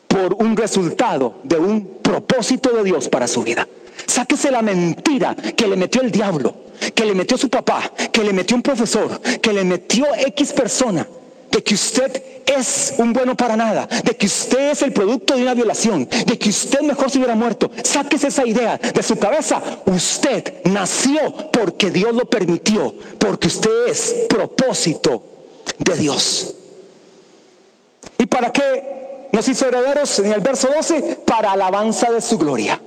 por 0.08 0.34
un 0.36 0.56
resultado 0.56 1.36
de 1.44 1.58
un 1.58 2.00
propósito 2.02 2.70
de 2.70 2.84
Dios 2.84 3.10
para 3.10 3.28
su 3.28 3.44
vida. 3.44 3.68
Sáquese 4.08 4.50
la 4.50 4.62
mentira 4.62 5.36
que 5.36 5.68
le 5.68 5.76
metió 5.76 6.02
el 6.02 6.10
diablo, 6.10 6.56
que 6.94 7.06
le 7.06 7.14
metió 7.14 7.38
su 7.38 7.50
papá, 7.50 7.92
que 8.12 8.24
le 8.24 8.32
metió 8.32 8.56
un 8.56 8.64
profesor, 8.64 9.22
que 9.22 9.54
le 9.54 9.64
metió 9.66 10.08
X 10.16 10.54
persona 10.54 11.06
de 11.56 11.64
que 11.64 11.74
usted 11.74 12.22
es 12.46 12.96
un 12.98 13.14
bueno 13.14 13.34
para 13.34 13.56
nada, 13.56 13.88
de 13.88 14.18
que 14.18 14.26
usted 14.26 14.72
es 14.72 14.82
el 14.82 14.92
producto 14.92 15.36
de 15.36 15.44
una 15.44 15.54
violación, 15.54 16.06
de 16.06 16.38
que 16.38 16.50
usted 16.50 16.82
mejor 16.82 17.10
se 17.10 17.18
hubiera 17.18 17.34
muerto. 17.34 17.72
Sáquese 17.82 18.28
esa 18.28 18.46
idea 18.46 18.78
de 18.78 19.02
su 19.02 19.18
cabeza. 19.18 19.62
Usted 19.86 20.56
nació 20.66 21.50
porque 21.54 21.92
Dios 21.92 22.14
lo 22.14 22.26
permitió, 22.26 22.94
porque 23.18 23.48
usted 23.48 23.88
es 23.88 24.16
propósito 24.28 25.24
de 25.78 25.96
Dios. 25.96 26.56
¿Y 28.18 28.26
para 28.26 28.52
qué 28.52 29.30
nos 29.32 29.48
hizo 29.48 29.70
herederos 29.70 30.20
en 30.20 30.34
el 30.34 30.42
verso 30.42 30.68
12? 30.76 31.20
Para 31.26 31.54
alabanza 31.54 32.12
de 32.12 32.20
su 32.20 32.38
gloria. 32.38 32.82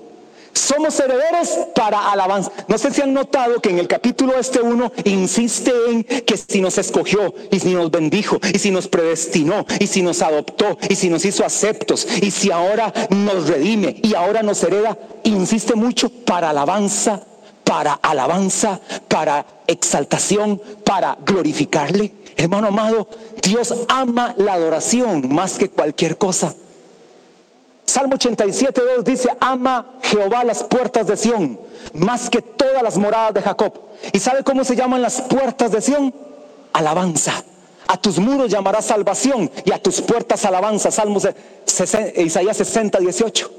Somos 0.59 0.99
herederos 0.99 1.51
para 1.73 2.11
alabanza. 2.11 2.51
No 2.67 2.77
sé 2.79 2.91
si 2.91 3.01
han 3.01 3.15
notado 3.15 3.61
que 3.61 3.71
en 3.71 3.79
el 3.79 3.87
capítulo 3.87 4.37
este 4.37 4.61
uno 4.61 4.91
insiste 5.05 5.73
en 5.89 6.03
que 6.03 6.37
si 6.37 6.61
nos 6.61 6.79
escogió 6.79 7.33
y 7.53 7.61
si 7.61 7.75
nos 7.75 7.93
bendijo 7.93 8.41
y 8.53 8.59
si 8.59 8.73
nos 8.73 8.89
predestinó 8.89 9.65
y 9.79 9.87
si 9.87 10.03
nos 10.03 10.21
adoptó 10.21 10.77
y 10.89 10.97
si 10.97 11.11
nos 11.11 11.25
hizo 11.25 11.45
aceptos 11.45 12.09
y 12.21 12.33
si 12.33 12.51
ahora 12.51 12.93
nos 13.11 13.47
redime 13.47 14.01
y 14.03 14.15
ahora 14.15 14.43
nos 14.43 14.61
hereda, 14.65 14.99
insiste 15.23 15.77
mucho 15.77 16.11
para 16.11 16.51
alabanza, 16.51 17.23
para 17.63 17.93
alabanza, 17.93 18.81
para 19.07 19.47
exaltación, 19.69 20.61
para 20.85 21.19
glorificarle. 21.25 22.13
Hermano 22.37 22.67
amado, 22.67 23.09
Dios 23.41 23.73
ama 23.89 24.35
la 24.37 24.55
adoración 24.55 25.33
más 25.33 25.57
que 25.57 25.71
cualquier 25.71 26.19
cosa. 26.19 26.53
Salmo 27.89 28.17
87, 28.17 28.83
2 28.97 29.05
dice, 29.05 29.31
ama 29.41 29.98
Jehová 30.09 30.45
las 30.45 30.65
puertas 30.65 31.07
de 31.07 31.17
Sión, 31.17 31.61
más 31.93 32.31
que 32.31 32.41
todas 32.41 32.83
las 32.83 32.97
moradas 32.97 33.35
de 33.35 33.43
Jacob. 33.43 33.73
¿Y 34.13 34.19
sabe 34.19 34.43
cómo 34.43 34.65
se 34.65 34.75
llaman 34.75 35.03
las 35.03 35.21
puertas 35.23 35.71
de 35.71 35.81
Sión? 35.81 36.15
Alabanza. 36.73 37.45
A 37.87 37.97
tus 37.97 38.19
muros 38.19 38.51
llamarás 38.51 38.87
salvación 38.87 39.51
y 39.65 39.73
a 39.73 39.83
tus 39.83 40.01
puertas 40.01 40.45
alabanza. 40.45 40.91
Salmos 40.91 41.25
de 41.25 41.35
Isaías 42.23 42.57
60, 42.57 42.99
18. 42.99 43.51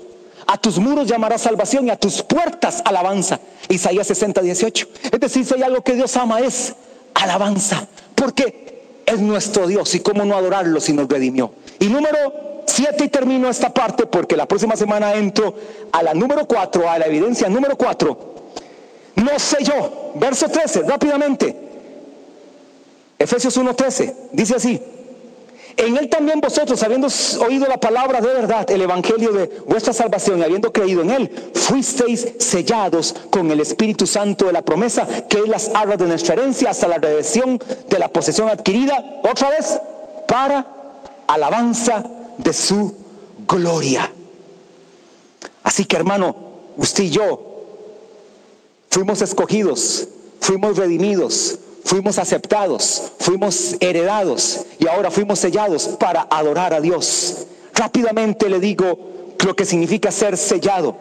A 0.48 0.58
tus 0.58 0.80
muros 0.80 1.08
llamarás 1.08 1.42
salvación 1.42 1.88
y 1.88 1.90
a 1.92 1.96
tus 1.96 2.24
puertas 2.24 2.82
alabanza. 2.86 3.40
Isaías 3.68 4.08
60, 4.08 4.42
18. 4.42 4.88
Es 5.12 5.20
decir, 5.20 5.46
si 5.46 5.54
hay 5.56 5.64
algo 5.64 5.84
que 5.84 5.94
Dios 5.94 6.16
ama 6.18 6.40
es 6.40 6.74
alabanza. 7.14 7.88
Porque 8.16 9.02
es 9.06 9.20
nuestro 9.20 9.68
Dios 9.68 9.94
y 9.96 10.00
cómo 10.00 10.26
no 10.26 10.36
adorarlo 10.36 10.80
si 10.80 10.94
nos 10.94 11.08
redimió. 11.08 11.52
Y 11.80 11.88
número 11.88 12.59
Siete 12.70 13.06
y 13.06 13.10
termino 13.10 13.50
esta 13.50 13.74
parte 13.74 14.06
porque 14.06 14.38
la 14.38 14.46
próxima 14.46 14.76
semana 14.76 15.16
entro 15.16 15.56
a 15.92 16.04
la 16.04 16.14
número 16.14 16.46
cuatro, 16.46 16.88
a 16.88 17.00
la 17.00 17.08
evidencia 17.08 17.50
número 17.50 17.76
cuatro. 17.76 18.36
No 19.16 19.40
sé 19.40 19.64
yo, 19.64 20.12
verso 20.16 20.48
13, 20.48 20.84
rápidamente. 20.84 21.56
Efesios 23.18 23.58
1:13, 23.58 24.14
dice 24.32 24.56
así. 24.56 24.80
En 25.78 25.98
él 25.98 26.10
también 26.10 26.42
vosotros, 26.42 26.82
habiendo 26.84 27.08
oído 27.42 27.66
la 27.66 27.80
palabra 27.80 28.22
de 28.22 28.28
verdad, 28.28 28.70
el 28.70 28.82
evangelio 28.84 29.32
de 29.32 29.48
vuestra 29.66 29.92
salvación 29.92 30.40
y 30.40 30.44
habiendo 30.44 30.72
creído 30.72 31.02
en 31.02 31.10
él, 31.10 31.52
fuisteis 31.56 32.34
sellados 32.38 33.16
con 33.32 33.50
el 33.50 33.62
Espíritu 33.62 34.06
Santo 34.06 34.46
de 34.46 34.54
la 34.54 34.62
promesa, 34.62 35.08
que 35.28 35.40
es 35.40 35.48
las 35.48 35.72
arras 35.74 35.98
de 35.98 36.06
nuestra 36.06 36.36
herencia 36.36 36.70
hasta 36.70 36.88
la 36.88 37.00
redención 37.00 37.60
de 37.90 38.00
la 38.00 38.10
posesión 38.10 38.48
adquirida, 38.48 39.22
otra 39.24 39.50
vez, 39.50 39.80
para 40.28 40.68
alabanza 41.28 42.04
de 42.40 42.54
su 42.54 42.96
gloria. 43.48 44.12
Así 45.62 45.86
que 45.86 45.98
hermano, 45.98 46.36
usted 46.78 47.04
y 47.04 47.10
yo 47.10 47.66
fuimos 48.90 49.22
escogidos, 49.22 50.08
fuimos 50.40 50.78
redimidos, 50.78 51.60
fuimos 51.84 52.18
aceptados, 52.18 53.12
fuimos 53.20 53.76
heredados 53.80 54.62
y 54.80 54.88
ahora 54.88 55.12
fuimos 55.12 55.40
sellados 55.40 55.88
para 56.00 56.28
adorar 56.32 56.74
a 56.74 56.82
Dios. 56.82 57.46
Rápidamente 57.74 58.50
le 58.50 58.60
digo 58.60 59.36
lo 59.46 59.56
que 59.56 59.66
significa 59.66 60.12
ser 60.12 60.38
sellado. 60.38 60.96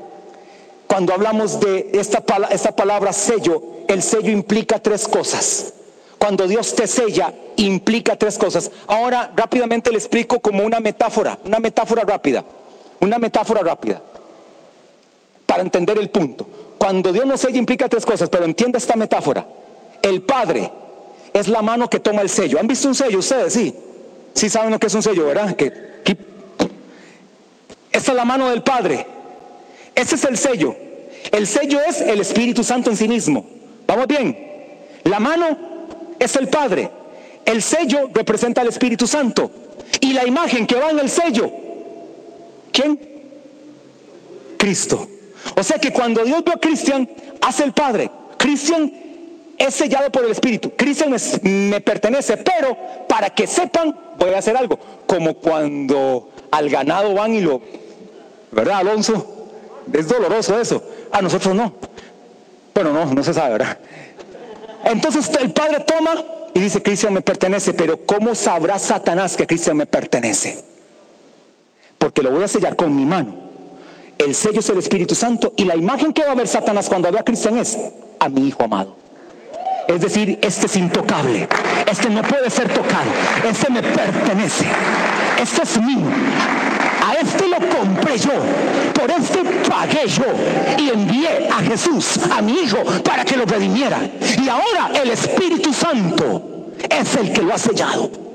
Cuando 0.88 1.12
hablamos 1.12 1.60
de 1.60 1.90
esta, 1.92 2.24
esta 2.50 2.74
palabra 2.74 3.12
sello, 3.12 3.62
el 3.86 4.02
sello 4.02 4.30
implica 4.30 4.80
tres 4.80 5.06
cosas. 5.06 5.74
Cuando 6.18 6.46
Dios 6.46 6.74
te 6.74 6.86
sella, 6.86 7.32
implica 7.56 8.16
tres 8.16 8.36
cosas. 8.36 8.70
Ahora 8.86 9.32
rápidamente 9.36 9.90
le 9.90 9.98
explico 9.98 10.40
como 10.40 10.64
una 10.64 10.80
metáfora, 10.80 11.38
una 11.44 11.58
metáfora 11.60 12.02
rápida, 12.02 12.44
una 13.00 13.18
metáfora 13.18 13.62
rápida, 13.62 14.02
para 15.46 15.62
entender 15.62 15.96
el 15.98 16.10
punto. 16.10 16.46
Cuando 16.76 17.12
Dios 17.12 17.26
nos 17.26 17.40
sella 17.40 17.58
implica 17.58 17.88
tres 17.88 18.04
cosas, 18.04 18.28
pero 18.28 18.44
entienda 18.44 18.78
esta 18.78 18.96
metáfora. 18.96 19.46
El 20.02 20.22
Padre 20.22 20.70
es 21.32 21.48
la 21.48 21.62
mano 21.62 21.88
que 21.88 22.00
toma 22.00 22.22
el 22.22 22.28
sello. 22.28 22.58
¿Han 22.58 22.66
visto 22.66 22.88
un 22.88 22.94
sello 22.94 23.18
ustedes? 23.18 23.52
Sí. 23.52 23.74
Sí 24.34 24.48
saben 24.48 24.70
lo 24.70 24.78
que 24.78 24.86
es 24.86 24.94
un 24.94 25.02
sello, 25.02 25.26
¿verdad? 25.26 25.54
Que, 25.56 25.88
esta 27.90 28.12
es 28.12 28.16
la 28.16 28.24
mano 28.24 28.48
del 28.50 28.62
Padre. 28.62 29.06
Ese 29.94 30.14
es 30.14 30.24
el 30.24 30.38
sello. 30.38 30.76
El 31.32 31.46
sello 31.46 31.80
es 31.80 32.00
el 32.00 32.20
Espíritu 32.20 32.62
Santo 32.62 32.90
en 32.90 32.96
sí 32.96 33.08
mismo. 33.08 33.44
¿Vamos 33.86 34.06
bien? 34.06 34.38
La 35.04 35.18
mano 35.18 35.67
es 36.18 36.36
el 36.36 36.48
Padre. 36.48 36.90
El 37.44 37.62
sello 37.62 38.10
representa 38.12 38.60
al 38.60 38.68
Espíritu 38.68 39.06
Santo. 39.06 39.50
Y 40.00 40.12
la 40.12 40.26
imagen 40.26 40.66
que 40.66 40.76
va 40.76 40.90
en 40.90 40.98
el 40.98 41.08
sello, 41.08 41.50
¿quién? 42.72 42.98
Cristo. 44.56 45.08
O 45.56 45.62
sea 45.62 45.78
que 45.78 45.92
cuando 45.92 46.24
Dios 46.24 46.44
ve 46.44 46.52
a 46.52 46.58
Cristian, 46.58 47.08
hace 47.40 47.64
el 47.64 47.72
Padre. 47.72 48.10
Cristian 48.36 48.92
es 49.56 49.74
sellado 49.74 50.10
por 50.10 50.24
el 50.24 50.30
Espíritu. 50.30 50.72
Cristian 50.76 51.14
me, 51.42 51.80
pertenece, 51.80 52.36
pero 52.36 52.76
para 53.08 53.30
que 53.30 53.46
sepan, 53.46 53.96
voy 54.18 54.34
a 54.34 54.38
hacer 54.38 54.56
algo. 54.56 54.78
Como 55.06 55.34
cuando 55.34 56.30
al 56.50 56.68
ganado 56.68 57.14
van 57.14 57.34
y 57.34 57.40
lo... 57.40 57.60
¿Verdad, 58.50 58.78
Alonso? 58.78 59.48
Es 59.92 60.08
doloroso 60.08 60.60
eso. 60.60 60.82
A 61.10 61.22
nosotros 61.22 61.54
no. 61.54 61.72
Bueno, 62.74 62.92
no, 62.92 63.14
no 63.14 63.24
se 63.24 63.34
sabe, 63.34 63.52
¿verdad? 63.52 63.78
Entonces 64.88 65.30
el 65.40 65.52
padre 65.52 65.80
toma 65.80 66.24
y 66.54 66.60
dice, 66.60 66.82
Cristian 66.82 67.12
me 67.12 67.20
pertenece, 67.20 67.74
pero 67.74 68.04
¿cómo 68.04 68.34
sabrá 68.34 68.78
Satanás 68.78 69.36
que 69.36 69.46
Cristian 69.46 69.76
me 69.76 69.86
pertenece? 69.86 70.68
porque 71.98 72.22
lo 72.22 72.30
voy 72.30 72.44
a 72.44 72.48
sellar 72.48 72.76
con 72.76 72.94
mi 72.94 73.04
mano. 73.04 73.34
El 74.16 74.34
sello 74.34 74.60
es 74.60 74.68
el 74.70 74.78
Espíritu 74.78 75.14
Santo 75.14 75.52
y 75.56 75.64
la 75.64 75.76
imagen 75.76 76.12
que 76.12 76.24
va 76.24 76.32
a 76.32 76.34
ver 76.34 76.48
Satanás 76.48 76.88
cuando 76.88 77.10
vea 77.10 77.20
a 77.20 77.24
Cristian 77.24 77.58
es 77.58 77.78
a 78.18 78.28
mi 78.28 78.48
Hijo 78.48 78.64
amado. 78.64 78.96
Es 79.86 80.00
decir, 80.00 80.38
este 80.42 80.66
es 80.66 80.76
intocable, 80.76 81.48
este 81.90 82.10
no 82.10 82.22
puede 82.22 82.50
ser 82.50 82.68
tocado, 82.68 83.10
este 83.48 83.70
me 83.70 83.82
pertenece, 83.82 84.66
este 85.40 85.62
es 85.62 85.80
mío. 85.80 86.06
A 87.06 87.14
este 87.14 87.48
lo 87.48 87.58
compré 87.78 88.18
yo, 88.18 88.32
por 88.92 89.10
este 89.10 89.44
pagué 89.68 90.06
yo 90.08 90.24
y 90.78 90.90
envié 90.90 91.48
a 91.48 91.62
Jesús, 91.62 92.18
a 92.30 92.42
mi 92.42 92.52
Hijo, 92.60 92.78
para 93.04 93.24
que 93.24 93.36
lo 93.36 93.44
redimiera. 93.44 93.98
Y 94.42 94.48
ahora 94.48 94.90
el 95.00 95.10
Espíritu 95.10 95.72
Santo 95.72 96.72
es 96.88 97.16
el 97.16 97.32
que 97.32 97.42
lo 97.42 97.54
ha 97.54 97.58
sellado. 97.58 98.27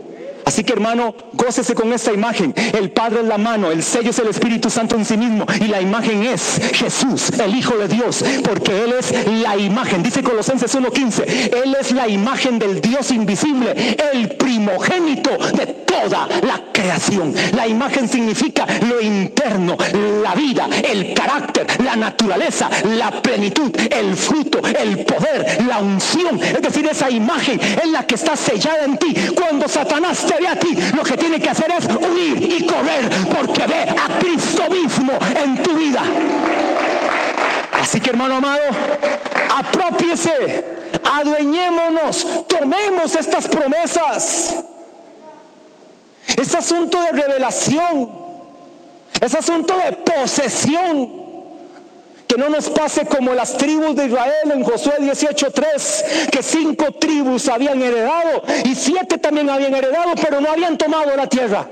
Así 0.45 0.63
que 0.63 0.73
hermano, 0.73 1.15
gócese 1.33 1.73
con 1.75 1.91
esta 1.93 2.11
imagen. 2.11 2.53
El 2.73 2.91
Padre 2.91 3.21
es 3.21 3.27
la 3.27 3.37
mano, 3.37 3.71
el 3.71 3.83
sello 3.83 4.09
es 4.09 4.19
el 4.19 4.27
Espíritu 4.27 4.69
Santo 4.69 4.95
en 4.95 5.05
sí 5.05 5.17
mismo 5.17 5.45
y 5.59 5.67
la 5.67 5.81
imagen 5.81 6.23
es 6.23 6.59
Jesús, 6.73 7.29
el 7.39 7.55
Hijo 7.55 7.77
de 7.77 7.87
Dios, 7.87 8.23
porque 8.43 8.83
Él 8.83 8.93
es 8.97 9.13
la 9.41 9.57
imagen. 9.57 10.03
Dice 10.03 10.23
Colosenses 10.23 10.75
1.15, 10.75 11.23
Él 11.63 11.75
es 11.79 11.91
la 11.91 12.07
imagen 12.07 12.59
del 12.59 12.81
Dios 12.81 13.11
invisible, 13.11 13.97
el 14.13 14.29
primogénito 14.35 15.31
de 15.55 15.65
toda 15.67 16.27
la 16.41 16.61
creación. 16.71 17.33
La 17.55 17.67
imagen 17.67 18.07
significa 18.07 18.65
lo 18.87 19.01
interno, 19.01 19.77
la 20.21 20.35
vida, 20.35 20.67
el 20.83 21.13
carácter, 21.13 21.67
la 21.83 21.95
naturaleza, 21.95 22.69
la 22.97 23.11
plenitud, 23.11 23.71
el 23.89 24.15
fruto, 24.15 24.59
el 24.67 25.05
poder, 25.05 25.63
la 25.67 25.79
unción. 25.79 26.41
Es 26.41 26.61
decir, 26.61 26.87
esa 26.87 27.09
imagen 27.09 27.59
es 27.59 27.89
la 27.89 28.05
que 28.05 28.15
está 28.15 28.35
sellada 28.35 28.85
en 28.85 28.97
ti. 28.97 29.13
Cuando 29.35 29.67
Satanás 29.67 30.25
ve 30.39 30.47
a 30.47 30.55
ti, 30.55 30.75
lo 30.95 31.03
que 31.03 31.17
tiene 31.17 31.39
que 31.39 31.49
hacer 31.49 31.71
es 31.77 31.85
huir 31.85 32.41
y 32.41 32.65
correr 32.65 33.09
porque 33.35 33.65
ve 33.67 33.81
a 33.89 34.19
Cristo 34.19 34.69
mismo 34.69 35.13
en 35.35 35.63
tu 35.63 35.75
vida. 35.75 36.03
Así 37.71 37.99
que 37.99 38.11
hermano 38.11 38.35
amado, 38.37 38.63
apropiese, 39.57 40.63
adueñémonos, 41.03 42.47
tomemos 42.47 43.15
estas 43.15 43.47
promesas. 43.47 44.63
Es 46.37 46.55
asunto 46.55 47.01
de 47.01 47.11
revelación, 47.11 48.11
es 49.21 49.35
asunto 49.35 49.75
de 49.77 49.91
posesión. 49.93 51.22
Que 52.33 52.39
no 52.39 52.49
nos 52.49 52.67
pase 52.71 53.05
como 53.05 53.35
las 53.35 53.55
tribus 53.55 53.95
de 53.95 54.07
Israel 54.07 54.51
en 54.51 54.63
Josué 54.63 54.93
18.3, 55.01 56.29
que 56.31 56.41
cinco 56.41 56.91
tribus 56.93 57.47
habían 57.47 57.79
heredado 57.79 58.41
y 58.65 58.73
siete 58.73 59.19
también 59.19 59.51
habían 59.51 59.75
heredado, 59.75 60.13
pero 60.19 60.41
no 60.41 60.49
habían 60.49 60.75
tomado 60.75 61.15
la 61.15 61.27
tierra. 61.29 61.67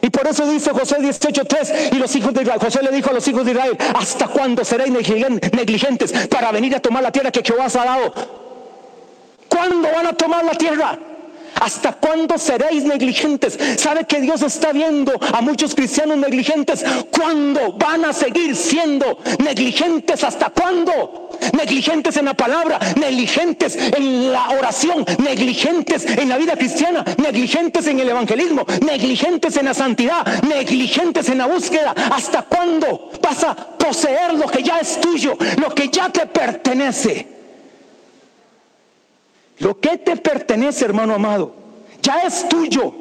Y 0.00 0.08
por 0.10 0.28
eso 0.28 0.46
dice 0.46 0.70
Josué 0.70 0.98
18.3 0.98 1.92
y 1.92 1.96
los 1.96 2.14
hijos 2.14 2.32
de 2.32 2.42
Israel, 2.42 2.60
José 2.60 2.84
le 2.84 2.92
dijo 2.92 3.10
a 3.10 3.14
los 3.14 3.26
hijos 3.26 3.44
de 3.44 3.50
Israel, 3.50 3.76
¿hasta 3.96 4.28
cuándo 4.28 4.64
seréis 4.64 4.92
negligentes 4.92 6.12
para 6.28 6.52
venir 6.52 6.76
a 6.76 6.78
tomar 6.78 7.02
la 7.02 7.10
tierra 7.10 7.32
que 7.32 7.42
Jehová 7.42 7.66
os 7.66 7.74
ha 7.74 7.84
dado? 7.84 8.14
¿Cuándo 9.48 9.88
van 9.92 10.06
a 10.06 10.12
tomar 10.12 10.44
la 10.44 10.52
tierra? 10.52 10.96
¿Hasta 11.56 11.92
cuándo 11.92 12.38
seréis 12.38 12.84
negligentes? 12.84 13.58
¿Sabe 13.76 14.04
que 14.04 14.20
Dios 14.20 14.42
está 14.42 14.72
viendo 14.72 15.12
a 15.32 15.40
muchos 15.40 15.74
cristianos 15.74 16.18
negligentes? 16.18 16.84
¿Cuándo 17.10 17.72
van 17.72 18.04
a 18.04 18.12
seguir 18.12 18.56
siendo 18.56 19.18
negligentes? 19.38 20.24
¿Hasta 20.24 20.50
cuándo? 20.50 21.30
Negligentes 21.52 22.16
en 22.16 22.26
la 22.26 22.34
palabra, 22.34 22.78
negligentes 22.96 23.76
en 23.76 24.32
la 24.32 24.50
oración, 24.50 25.04
negligentes 25.18 26.06
en 26.06 26.28
la 26.28 26.38
vida 26.38 26.56
cristiana, 26.56 27.04
negligentes 27.18 27.86
en 27.86 28.00
el 28.00 28.08
evangelismo, 28.08 28.66
negligentes 28.84 29.56
en 29.56 29.66
la 29.66 29.74
santidad, 29.74 30.26
negligentes 30.42 31.28
en 31.28 31.38
la 31.38 31.46
búsqueda. 31.46 31.94
¿Hasta 32.12 32.42
cuándo 32.42 33.10
vas 33.22 33.42
a 33.44 33.54
poseer 33.54 34.34
lo 34.34 34.46
que 34.46 34.62
ya 34.62 34.78
es 34.78 35.00
tuyo, 35.00 35.36
lo 35.58 35.74
que 35.74 35.88
ya 35.88 36.08
te 36.08 36.26
pertenece? 36.26 37.39
Lo 39.60 39.78
que 39.78 39.98
te 39.98 40.16
pertenece, 40.16 40.86
hermano 40.86 41.14
amado, 41.14 41.52
ya 42.02 42.22
es 42.22 42.48
tuyo. 42.48 42.92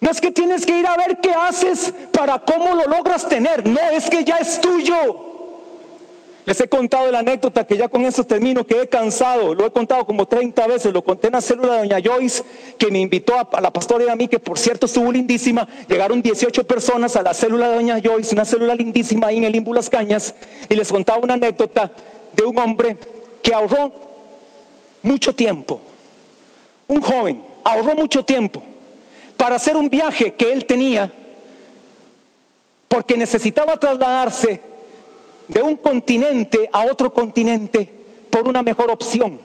No 0.00 0.10
es 0.10 0.20
que 0.20 0.30
tienes 0.30 0.66
que 0.66 0.78
ir 0.78 0.86
a 0.86 0.96
ver 0.96 1.18
qué 1.20 1.32
haces 1.32 1.94
para 2.12 2.38
cómo 2.38 2.74
lo 2.74 2.84
logras 2.84 3.26
tener. 3.28 3.66
No, 3.66 3.80
es 3.92 4.10
que 4.10 4.22
ya 4.22 4.36
es 4.36 4.60
tuyo. 4.60 5.30
Les 6.44 6.60
he 6.60 6.68
contado 6.68 7.10
la 7.10 7.20
anécdota 7.20 7.64
que 7.64 7.76
ya 7.76 7.88
con 7.88 8.04
eso 8.04 8.24
termino, 8.24 8.66
que 8.66 8.82
he 8.82 8.88
cansado. 8.88 9.54
Lo 9.54 9.64
he 9.64 9.70
contado 9.70 10.04
como 10.04 10.26
30 10.26 10.66
veces. 10.66 10.92
Lo 10.92 11.02
conté 11.02 11.28
en 11.28 11.34
la 11.34 11.40
célula 11.40 11.74
de 11.74 11.78
doña 11.88 11.98
Joyce, 12.04 12.42
que 12.76 12.90
me 12.90 12.98
invitó 12.98 13.34
a, 13.36 13.60
la 13.60 13.72
pastora 13.72 14.04
y 14.04 14.08
a 14.08 14.16
mí, 14.16 14.28
que 14.28 14.40
por 14.40 14.58
cierto 14.58 14.86
estuvo 14.86 15.10
lindísima. 15.10 15.66
Llegaron 15.88 16.20
18 16.20 16.66
personas 16.66 17.16
a 17.16 17.22
la 17.22 17.32
célula 17.32 17.68
de 17.68 17.76
doña 17.76 18.00
Joyce, 18.04 18.34
una 18.34 18.44
célula 18.44 18.74
lindísima 18.74 19.28
ahí 19.28 19.38
en 19.38 19.44
el 19.44 19.52
Limbo 19.52 19.72
Las 19.72 19.88
Cañas. 19.88 20.34
Y 20.68 20.74
les 20.74 20.90
contaba 20.90 21.20
una 21.20 21.34
anécdota 21.34 21.92
de 22.34 22.44
un 22.44 22.58
hombre 22.58 22.98
que 23.40 23.54
ahorró 23.54 24.11
mucho 25.02 25.34
tiempo. 25.34 25.80
Un 26.88 27.00
joven 27.00 27.42
ahorró 27.64 27.94
mucho 27.94 28.24
tiempo 28.24 28.62
para 29.36 29.56
hacer 29.56 29.76
un 29.76 29.88
viaje 29.88 30.34
que 30.34 30.52
él 30.52 30.66
tenía 30.66 31.12
porque 32.88 33.16
necesitaba 33.16 33.76
trasladarse 33.78 34.60
de 35.48 35.62
un 35.62 35.76
continente 35.76 36.68
a 36.72 36.84
otro 36.84 37.12
continente 37.12 37.90
por 38.30 38.46
una 38.46 38.62
mejor 38.62 38.90
opción. 38.90 39.40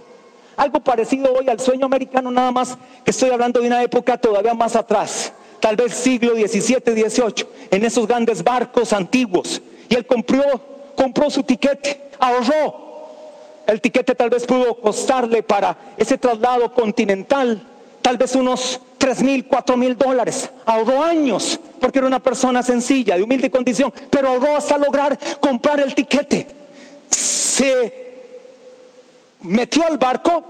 Algo 0.58 0.80
parecido 0.82 1.34
hoy 1.34 1.48
al 1.50 1.60
sueño 1.60 1.86
americano, 1.86 2.32
nada 2.32 2.52
más 2.52 2.78
que 3.04 3.12
estoy 3.12 3.30
hablando 3.30 3.62
de 3.62 3.67
una 3.67 3.84
época 3.84 4.17
todavía 4.17 4.54
más 4.54 4.76
atrás, 4.76 5.32
tal 5.60 5.76
vez 5.76 5.93
siglo 5.93 6.36
XVII, 6.36 6.82
XVIII, 6.86 7.48
en 7.72 7.86
esos 7.86 8.08
grandes 8.08 8.43
barcos 8.43 8.91
antiguos. 8.91 9.62
Y 9.88 9.96
él 9.96 10.06
compró, 10.06 10.43
compró 10.96 11.30
su 11.30 11.43
tiquete, 11.43 12.10
ahorró 12.20 12.87
el 13.68 13.82
tiquete 13.82 14.16
tal 14.16 14.30
vez 14.30 14.46
pudo 14.46 14.80
costarle 14.80 15.44
para 15.44 15.78
ese 15.98 16.18
traslado 16.18 16.74
continental 16.74 17.62
tal 18.02 18.18
vez 18.18 18.36
unos 18.36 18.80
tres 18.98 19.22
mil, 19.22 19.46
cuatro 19.46 19.76
mil 19.76 19.98
dólares. 19.98 20.50
Ahorró 20.66 21.04
años 21.04 21.60
porque 21.80 22.00
era 22.00 22.08
una 22.08 22.20
persona 22.20 22.64
sencilla, 22.64 23.18
de 23.18 23.24
humilde 23.24 23.52
condición, 23.52 23.94
pero 24.10 24.30
ahorró 24.30 24.56
hasta 24.56 24.78
lograr 24.78 25.20
comprar 25.42 25.80
el 25.82 25.94
tiquete. 25.94 26.48
Se 27.10 28.32
metió 29.42 29.86
al 29.86 29.98
barco, 29.98 30.44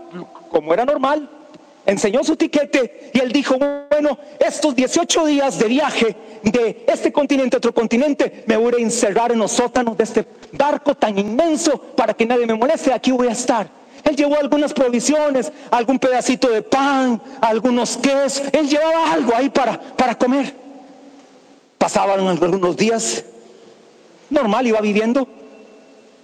como 0.50 0.74
era 0.74 0.86
normal, 0.86 1.30
enseñó 1.88 2.23
su 2.23 2.36
tiquete 2.36 3.12
y 3.13 3.19
él 3.19 3.32
dijo, 3.32 3.58
bueno, 3.58 4.19
estos 4.39 4.76
18 4.76 5.26
días 5.26 5.58
de 5.58 5.67
viaje 5.67 6.15
de 6.43 6.84
este 6.86 7.12
continente 7.12 7.56
a 7.56 7.60
otro 7.60 7.73
continente, 7.73 8.43
me 8.45 8.58
voy 8.58 8.73
a 8.78 8.84
encerrar 8.84 9.32
en 9.32 9.39
los 9.39 9.54
sótanos 9.54 9.97
de 9.97 10.04
este 10.04 10.28
barco 10.52 10.93
tan 10.95 11.17
inmenso 11.17 11.80
para 11.95 12.13
que 12.13 12.26
nadie 12.26 12.45
me 12.45 12.54
moleste, 12.54 12.93
aquí 12.93 13.12
voy 13.12 13.30
a 13.30 13.32
estar. 13.32 13.69
Él 14.04 14.15
llevó 14.15 14.38
algunas 14.38 14.73
provisiones, 14.73 15.52
algún 15.71 15.97
pedacito 15.97 16.50
de 16.50 16.62
pan, 16.62 17.21
algunos 17.41 17.97
quesos, 17.97 18.43
él 18.52 18.67
llevaba 18.67 19.13
algo 19.13 19.34
ahí 19.34 19.50
para, 19.50 19.80
para 19.80 20.13
comer. 20.15 20.54
Pasaban 21.78 22.28
algunos 22.28 22.76
días, 22.76 23.23
normal, 24.30 24.67
iba 24.67 24.82
viviendo, 24.82 25.26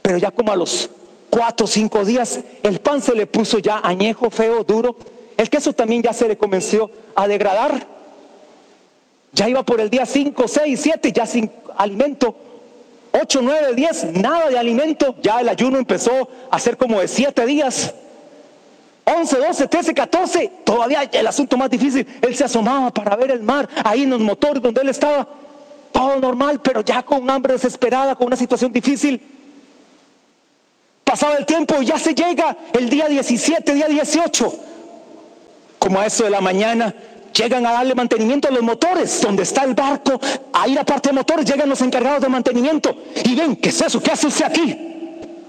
pero 0.02 0.18
ya 0.18 0.30
como 0.30 0.52
a 0.52 0.58
los 0.58 0.90
cuatro 1.30 1.66
o 1.66 1.68
cinco 1.68 2.04
días, 2.04 2.42
el 2.64 2.82
pan 2.82 3.02
se 3.02 3.16
le 3.16 3.28
puso 3.28 3.60
ya 3.60 3.80
añejo, 3.82 4.30
feo, 4.30 4.64
duro, 4.64 4.98
el 5.38 5.50
queso 5.50 5.74
también 5.74 6.04
ya 6.04 6.14
se 6.14 6.28
le 6.28 6.38
comenzó 6.38 6.90
a 7.16 7.28
degradar. 7.28 7.88
Ya 9.34 9.50
iba 9.50 9.64
por 9.64 9.82
el 9.82 9.90
día 9.90 10.06
5, 10.06 10.48
6, 10.48 10.80
7, 10.80 11.12
ya 11.12 11.26
sin 11.26 11.52
alimento. 11.76 12.36
8, 13.12 13.40
9, 13.42 13.74
10, 13.76 14.04
nada 14.14 14.50
de 14.50 14.58
alimento. 14.58 15.16
Ya 15.22 15.42
el 15.42 15.50
ayuno 15.50 15.80
empezó 15.80 16.30
a 16.52 16.60
ser 16.60 16.78
como 16.78 17.00
de 17.00 17.08
7 17.08 17.46
días. 17.46 17.94
11, 19.06 19.38
12, 19.38 19.68
13, 19.68 19.94
14, 19.94 20.52
todavía 20.64 21.04
el 21.12 21.28
asunto 21.28 21.58
más 21.58 21.70
difícil. 21.70 22.08
Él 22.22 22.36
se 22.36 22.46
asomaba 22.46 22.92
para 22.92 23.16
ver 23.16 23.32
el 23.32 23.42
mar, 23.42 23.68
ahí 23.84 24.04
en 24.04 24.12
los 24.12 24.22
motores 24.22 24.62
donde 24.62 24.82
él 24.82 24.90
estaba. 24.90 25.28
Todo 25.92 26.20
normal, 26.20 26.62
pero 26.62 26.82
ya 26.82 27.04
con 27.04 27.30
hambre 27.30 27.54
desesperada, 27.54 28.16
con 28.16 28.28
una 28.28 28.36
situación 28.36 28.72
difícil. 28.72 29.22
Pasaba 31.04 31.36
el 31.36 31.46
tiempo 31.46 31.82
y 31.82 31.86
ya 31.86 32.00
se 32.00 32.16
llega 32.16 32.56
el 32.72 32.90
día 32.90 33.08
17, 33.08 33.74
día 33.74 33.88
18 33.88 34.73
como 35.84 36.00
a 36.00 36.06
eso 36.06 36.24
de 36.24 36.30
la 36.30 36.40
mañana, 36.40 36.96
llegan 37.34 37.66
a 37.66 37.74
darle 37.74 37.94
mantenimiento 37.94 38.48
a 38.48 38.52
los 38.52 38.64
motores, 38.64 39.20
donde 39.20 39.44
está 39.44 39.66
el 39.66 39.74
barco, 39.74 40.18
ahí 40.54 40.74
la 40.74 40.86
parte 40.86 41.10
de 41.10 41.16
motores, 41.16 41.44
llegan 41.44 41.68
los 41.68 41.82
encargados 41.82 42.22
de 42.22 42.30
mantenimiento 42.30 42.96
y 43.22 43.36
ven, 43.36 43.58
¿qué 43.58 43.68
es 43.68 43.82
eso? 43.82 44.02
¿Qué 44.02 44.12
hace 44.12 44.28
usted 44.28 44.46
aquí? 44.46 44.78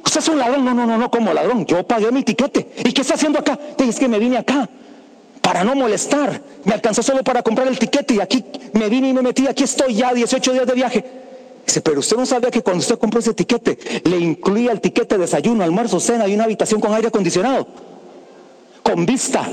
Usted 0.05 0.19
es 0.19 0.29
un 0.29 0.39
ladrón, 0.41 0.65
no, 0.65 0.75
no, 0.75 0.87
no, 0.87 0.99
no, 0.99 1.09
como 1.09 1.33
ladrón, 1.33 1.65
yo 1.67 1.87
pagué 1.87 2.11
mi 2.11 2.25
tiquete. 2.25 2.69
¿Y 2.85 2.93
qué 2.93 3.03
está 3.03 3.15
haciendo 3.15 3.39
acá? 3.39 3.57
Es 3.79 3.97
que 3.97 4.09
me 4.09 4.19
vine 4.19 4.37
acá 4.37 4.69
para 5.41 5.63
no 5.63 5.77
molestar, 5.77 6.43
me 6.65 6.73
alcanzó 6.73 7.01
solo 7.01 7.23
para 7.23 7.41
comprar 7.45 7.69
el 7.69 7.79
tiquete 7.79 8.15
y 8.15 8.21
aquí 8.21 8.45
me 8.73 8.89
vine 8.89 9.11
y 9.11 9.13
me 9.13 9.23
metí, 9.23 9.47
aquí 9.47 9.63
estoy 9.63 9.95
ya 9.95 10.13
18 10.13 10.53
días 10.53 10.67
de 10.67 10.75
viaje. 10.75 11.05
Dice, 11.65 11.81
pero 11.81 12.01
usted 12.01 12.17
no 12.17 12.27
sabía 12.27 12.51
que 12.51 12.61
cuando 12.61 12.81
usted 12.81 12.99
compró 12.99 13.21
ese 13.21 13.35
tiquete, 13.35 13.79
le 14.03 14.19
incluía 14.19 14.73
el 14.73 14.81
tiquete 14.81 15.17
desayuno, 15.17 15.63
almuerzo, 15.63 16.01
cena 16.01 16.27
y 16.27 16.35
una 16.35 16.43
habitación 16.43 16.81
con 16.81 16.93
aire 16.93 17.07
acondicionado, 17.07 17.69
con 18.83 19.07
vista, 19.07 19.49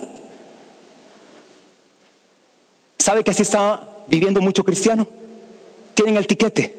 ¿Sabe 3.01 3.23
que 3.23 3.31
así 3.31 3.41
está 3.41 3.87
viviendo 4.07 4.41
mucho 4.41 4.63
cristiano? 4.63 5.07
tienen 5.93 6.17
el 6.17 6.27
tiquete, 6.27 6.75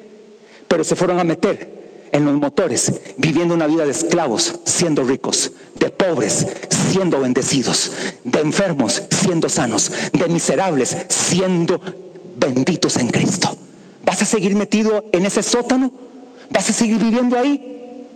pero 0.69 0.85
se 0.85 0.97
fueron 0.97 1.21
a 1.21 1.25
meter 1.25 2.09
en 2.13 2.25
los 2.25 2.35
motores, 2.35 2.93
viviendo 3.17 3.55
una 3.55 3.67
vida 3.67 3.85
de 3.85 3.91
esclavos, 3.91 4.61
siendo 4.65 5.05
ricos, 5.05 5.53
de 5.79 5.91
pobres, 5.91 6.47
siendo 6.91 7.21
bendecidos, 7.21 7.93
de 8.25 8.41
enfermos, 8.41 9.03
siendo 9.11 9.49
sanos, 9.49 9.93
de 10.13 10.29
miserables, 10.29 10.97
siendo 11.09 11.81
benditos 12.37 12.97
en 12.97 13.09
Cristo. 13.09 13.57
¿Vas 14.05 14.23
a 14.23 14.25
seguir 14.25 14.55
metido 14.55 15.05
en 15.13 15.27
ese 15.27 15.43
sótano? 15.43 15.93
¿Vas 16.51 16.69
a 16.69 16.73
seguir 16.73 16.99
viviendo 16.99 17.39
ahí? 17.39 18.07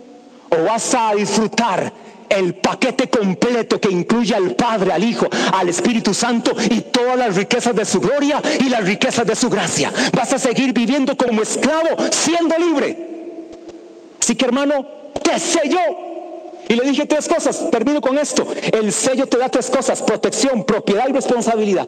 ¿O 0.49 0.63
vas 0.63 0.93
a 0.93 1.15
disfrutar 1.15 1.93
el 2.29 2.55
paquete 2.55 3.09
completo 3.09 3.79
que 3.79 3.89
incluye 3.89 4.35
al 4.35 4.55
Padre, 4.55 4.91
al 4.91 5.03
Hijo, 5.03 5.27
al 5.53 5.69
Espíritu 5.69 6.13
Santo 6.13 6.55
y 6.69 6.81
todas 6.81 7.17
las 7.17 7.35
riquezas 7.35 7.75
de 7.75 7.85
su 7.85 7.99
gloria 7.99 8.41
y 8.59 8.69
las 8.69 8.83
riquezas 8.83 9.25
de 9.25 9.35
su 9.35 9.49
gracia? 9.49 9.91
¿Vas 10.13 10.33
a 10.33 10.39
seguir 10.39 10.73
viviendo 10.73 11.15
como 11.15 11.41
esclavo, 11.41 11.89
siendo 12.11 12.57
libre? 12.57 12.97
Así 14.19 14.35
que 14.35 14.45
hermano, 14.45 14.85
te 15.23 15.39
selló. 15.39 15.79
Y 16.69 16.75
le 16.75 16.83
dije 16.83 17.05
tres 17.05 17.27
cosas, 17.27 17.69
termino 17.71 18.01
con 18.01 18.17
esto. 18.17 18.45
El 18.73 18.91
sello 18.91 19.25
te 19.27 19.37
da 19.37 19.47
tres 19.47 19.69
cosas, 19.69 20.01
protección, 20.01 20.65
propiedad 20.65 21.07
y 21.07 21.13
responsabilidad. 21.13 21.87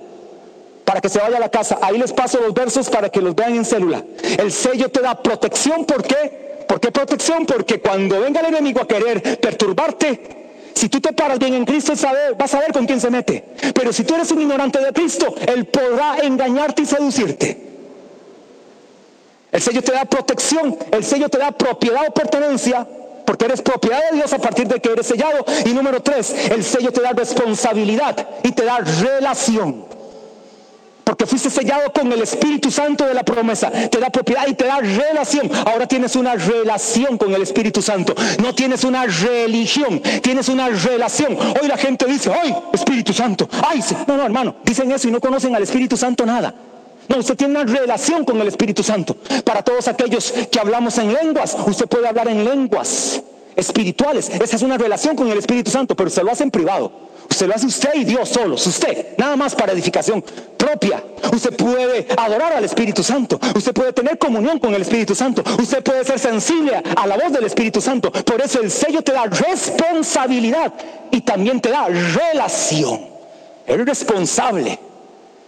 Para 0.85 1.01
que 1.01 1.09
se 1.09 1.19
vaya 1.19 1.37
a 1.37 1.39
la 1.39 1.49
casa. 1.49 1.77
Ahí 1.81 1.97
les 1.97 2.13
paso 2.13 2.39
los 2.39 2.53
versos 2.53 2.89
para 2.89 3.09
que 3.09 3.21
los 3.21 3.35
vean 3.35 3.55
en 3.55 3.65
célula. 3.65 4.03
El 4.37 4.51
sello 4.51 4.89
te 4.89 5.01
da 5.01 5.21
protección, 5.21 5.85
¿por 5.85 6.03
qué? 6.03 6.48
¿Por 6.69 6.79
qué 6.79 6.91
protección? 6.91 7.47
Porque 7.47 7.79
cuando 7.79 8.21
venga 8.21 8.41
el 8.41 8.45
enemigo 8.45 8.79
a 8.79 8.87
querer 8.87 9.39
perturbarte, 9.41 10.71
si 10.75 10.87
tú 10.87 11.01
te 11.01 11.13
paras 11.13 11.39
bien 11.39 11.55
en 11.55 11.65
Cristo, 11.65 11.93
vas 12.37 12.53
a 12.53 12.59
ver 12.59 12.71
con 12.71 12.85
quién 12.85 13.01
se 13.01 13.09
mete. 13.09 13.43
Pero 13.73 13.91
si 13.91 14.03
tú 14.03 14.13
eres 14.13 14.29
un 14.29 14.39
ignorante 14.39 14.77
de 14.77 14.93
Cristo, 14.93 15.33
Él 15.47 15.65
podrá 15.65 16.19
engañarte 16.21 16.83
y 16.83 16.85
seducirte. 16.85 17.69
El 19.51 19.59
sello 19.59 19.81
te 19.81 19.93
da 19.93 20.05
protección, 20.05 20.77
el 20.91 21.03
sello 21.03 21.27
te 21.27 21.39
da 21.39 21.49
propiedad 21.49 22.03
o 22.07 22.13
pertenencia, 22.13 22.87
porque 23.25 23.45
eres 23.45 23.63
propiedad 23.63 24.01
de 24.11 24.17
Dios 24.17 24.31
a 24.31 24.37
partir 24.37 24.67
de 24.67 24.79
que 24.79 24.91
eres 24.91 25.07
sellado. 25.07 25.43
Y 25.65 25.69
número 25.69 26.03
tres, 26.03 26.51
el 26.51 26.63
sello 26.63 26.91
te 26.91 27.01
da 27.01 27.13
responsabilidad 27.13 28.27
y 28.43 28.51
te 28.51 28.63
da 28.63 28.77
relación. 28.77 29.87
Porque 31.09 31.25
fuiste 31.25 31.49
sellado 31.49 31.91
con 31.91 32.13
el 32.13 32.21
Espíritu 32.21 32.69
Santo 32.69 33.03
de 33.03 33.15
la 33.15 33.23
promesa. 33.23 33.71
Te 33.71 33.97
da 33.97 34.11
propiedad 34.11 34.45
y 34.47 34.53
te 34.53 34.65
da 34.65 34.77
relación. 34.77 35.49
Ahora 35.65 35.87
tienes 35.87 36.15
una 36.15 36.35
relación 36.35 37.17
con 37.17 37.33
el 37.33 37.41
Espíritu 37.41 37.81
Santo. 37.81 38.13
No 38.39 38.53
tienes 38.53 38.83
una 38.83 39.07
religión, 39.07 40.03
tienes 40.21 40.49
una 40.49 40.69
relación. 40.69 41.35
Hoy 41.59 41.67
la 41.67 41.77
gente 41.77 42.05
dice, 42.05 42.31
ay, 42.31 42.55
Espíritu 42.71 43.11
Santo. 43.11 43.49
Ay, 43.67 43.83
no, 44.07 44.17
no, 44.17 44.23
hermano. 44.23 44.57
Dicen 44.63 44.91
eso 44.91 45.07
y 45.07 45.11
no 45.11 45.19
conocen 45.19 45.55
al 45.55 45.63
Espíritu 45.63 45.97
Santo 45.97 46.27
nada. 46.27 46.53
No, 47.07 47.17
usted 47.17 47.35
tiene 47.35 47.59
una 47.59 47.63
relación 47.63 48.23
con 48.23 48.39
el 48.39 48.47
Espíritu 48.47 48.83
Santo. 48.83 49.15
Para 49.43 49.63
todos 49.63 49.87
aquellos 49.87 50.31
que 50.51 50.59
hablamos 50.59 50.95
en 50.99 51.11
lenguas, 51.11 51.57
usted 51.65 51.87
puede 51.87 52.07
hablar 52.07 52.27
en 52.27 52.45
lenguas 52.45 53.19
espirituales. 53.55 54.29
Esa 54.29 54.57
es 54.57 54.61
una 54.61 54.77
relación 54.77 55.15
con 55.15 55.27
el 55.31 55.39
Espíritu 55.39 55.71
Santo, 55.71 55.95
pero 55.95 56.09
usted 56.09 56.21
lo 56.21 56.31
hace 56.31 56.43
en 56.43 56.51
privado. 56.51 57.09
Usted 57.39 57.47
lo 57.47 57.55
hace 57.55 57.67
usted 57.67 57.95
y 57.95 58.03
Dios 58.03 58.27
solos, 58.27 58.67
usted, 58.67 59.17
nada 59.17 59.37
más 59.37 59.55
para 59.55 59.71
edificación 59.71 60.21
propia. 60.57 61.01
Usted 61.31 61.55
puede 61.55 62.05
adorar 62.17 62.51
al 62.51 62.65
Espíritu 62.65 63.01
Santo, 63.01 63.39
usted 63.55 63.71
puede 63.71 63.93
tener 63.93 64.17
comunión 64.17 64.59
con 64.59 64.73
el 64.73 64.81
Espíritu 64.81 65.15
Santo, 65.15 65.41
usted 65.57 65.81
puede 65.81 66.03
ser 66.03 66.19
sensible 66.19 66.83
a 66.97 67.07
la 67.07 67.15
voz 67.15 67.31
del 67.31 67.45
Espíritu 67.45 67.79
Santo. 67.79 68.11
Por 68.11 68.41
eso 68.41 68.59
el 68.59 68.69
sello 68.69 69.01
te 69.01 69.13
da 69.13 69.23
responsabilidad 69.23 70.73
y 71.11 71.21
también 71.21 71.61
te 71.61 71.69
da 71.69 71.87
relación. 71.87 73.07
Eres 73.65 73.85
responsable. 73.85 74.77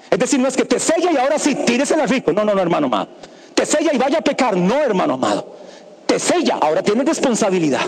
Es 0.10 0.18
decir, 0.18 0.40
no 0.40 0.48
es 0.48 0.56
que 0.56 0.64
te 0.64 0.80
sella 0.80 1.12
y 1.12 1.18
ahora 1.18 1.38
sí, 1.38 1.56
tíresela 1.56 2.06
rico. 2.06 2.32
No, 2.32 2.46
no, 2.46 2.56
no, 2.56 2.62
hermano 2.62 2.88
amado. 2.88 3.10
Te 3.54 3.66
sella 3.66 3.92
y 3.94 3.98
vaya 3.98 4.20
a 4.20 4.22
pecar. 4.22 4.56
No, 4.56 4.76
hermano 4.76 5.16
amado. 5.16 5.58
Te 6.06 6.18
sella, 6.20 6.58
ahora 6.62 6.84
tiene 6.84 7.04
responsabilidad. 7.04 7.82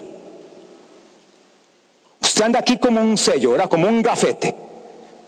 Usted 2.34 2.46
anda 2.46 2.58
aquí 2.58 2.78
como 2.80 3.00
un 3.00 3.16
sello, 3.16 3.54
era 3.54 3.68
como 3.68 3.88
un 3.88 4.02
gafete. 4.02 4.56